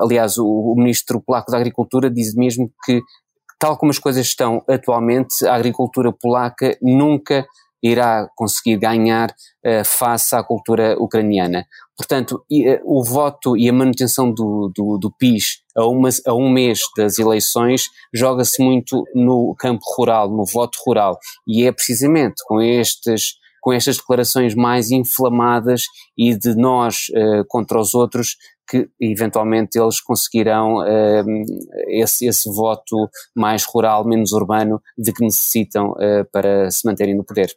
aliás, 0.00 0.38
o, 0.38 0.46
o, 0.46 0.74
ministro 0.76 1.20
polaco 1.20 1.50
da 1.50 1.58
Agricultura 1.58 2.10
diz 2.10 2.34
mesmo 2.34 2.70
que, 2.84 3.00
tal 3.58 3.76
como 3.76 3.90
as 3.90 3.98
coisas 3.98 4.26
estão 4.26 4.62
atualmente, 4.68 5.46
a 5.46 5.54
agricultura 5.54 6.12
polaca 6.12 6.76
nunca 6.80 7.46
irá 7.84 8.28
conseguir 8.34 8.78
ganhar 8.78 9.30
uh, 9.30 9.84
face 9.84 10.34
à 10.34 10.42
cultura 10.42 10.96
ucraniana. 10.98 11.66
Portanto, 11.96 12.44
e, 12.50 12.68
uh, 12.68 12.80
o 12.84 13.04
voto 13.04 13.56
e 13.56 13.68
a 13.68 13.72
manutenção 13.72 14.32
do, 14.32 14.72
do, 14.74 14.98
do 14.98 15.12
PIS 15.12 15.62
a, 15.76 15.86
uma, 15.86 16.08
a 16.26 16.34
um 16.34 16.50
mês 16.50 16.80
das 16.96 17.18
eleições 17.18 17.84
joga-se 18.12 18.62
muito 18.62 19.04
no 19.14 19.54
campo 19.58 19.82
rural, 19.96 20.30
no 20.30 20.46
voto 20.46 20.78
rural. 20.86 21.18
E 21.46 21.66
é 21.66 21.72
precisamente 21.72 22.42
com 22.46 22.60
estes 22.60 23.34
com 23.60 23.72
estas 23.72 23.96
declarações 23.96 24.54
mais 24.54 24.90
inflamadas 24.90 25.84
e 26.18 26.36
de 26.36 26.54
nós 26.54 27.06
uh, 27.08 27.46
contra 27.48 27.80
os 27.80 27.94
outros 27.94 28.36
que 28.68 28.88
eventualmente 29.00 29.78
eles 29.78 30.02
conseguirão 30.02 30.80
uh, 30.80 31.24
esse, 31.88 32.26
esse 32.26 32.50
voto 32.54 33.08
mais 33.34 33.64
rural, 33.64 34.06
menos 34.06 34.32
urbano, 34.32 34.82
de 34.98 35.14
que 35.14 35.24
necessitam 35.24 35.92
uh, 35.92 36.28
para 36.30 36.70
se 36.70 36.86
manterem 36.86 37.16
no 37.16 37.24
poder 37.24 37.54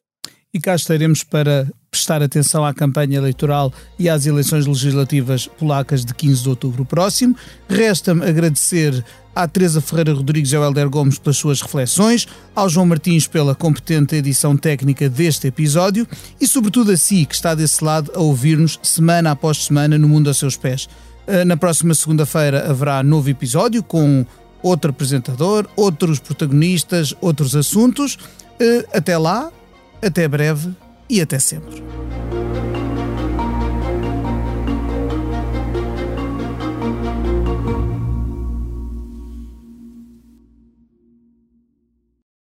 e 0.58 0.60
cá 0.60 0.76
estaremos 0.76 1.24
para 1.24 1.68
prestar 1.92 2.22
atenção 2.22 2.66
à 2.66 2.74
campanha 2.74 3.18
eleitoral 3.18 3.72
e 3.98 4.10
às 4.10 4.26
eleições 4.26 4.66
legislativas 4.66 5.48
polacas 5.48 6.04
de 6.04 6.14
15 6.14 6.44
de 6.44 6.50
outubro 6.50 6.84
próximo. 6.84 7.36
Resta-me 7.70 8.26
agradecer 8.28 9.06
à 9.36 9.48
Teresa 9.48 9.80
Ferreira 9.80 10.14
Rodrigues 10.14 10.52
e 10.52 10.56
ao 10.56 10.64
Helder 10.64 10.90
Gomes 10.90 11.20
pelas 11.20 11.38
suas 11.38 11.62
reflexões, 11.62 12.28
ao 12.56 12.68
João 12.68 12.88
Martins 12.88 13.28
pela 13.28 13.54
competente 13.54 14.16
edição 14.16 14.58
técnica 14.58 15.08
deste 15.08 15.48
episódio 15.48 16.08
e, 16.42 16.48
sobretudo, 16.48 16.92
a 16.92 16.98
si 16.98 17.24
que 17.24 17.36
está 17.36 17.54
desse 17.54 17.84
lado 17.84 18.12
a 18.16 18.20
ouvir-nos 18.20 18.80
semana 18.82 19.32
após 19.32 19.66
semana 19.66 19.96
no 19.98 20.10
Mundo 20.10 20.30
a 20.30 20.34
Seus 20.34 20.58
Pés. 20.58 20.90
Eh, 21.28 21.46
na 21.46 21.56
próxima 21.56 21.94
segunda-feira 21.94 22.68
haverá 22.68 23.04
novo 23.04 23.30
episódio 23.30 23.84
com 23.84 24.26
outro 24.64 24.90
apresentador, 24.90 25.68
outros 25.76 26.18
protagonistas, 26.20 27.14
outros 27.22 27.56
assuntos. 27.56 28.18
Eh, 28.60 28.88
até 28.92 29.18
lá, 29.18 29.52
até 30.02 30.28
breve 30.28 30.74
e 31.10 31.22
até 31.22 31.40
sempre. 31.40 31.84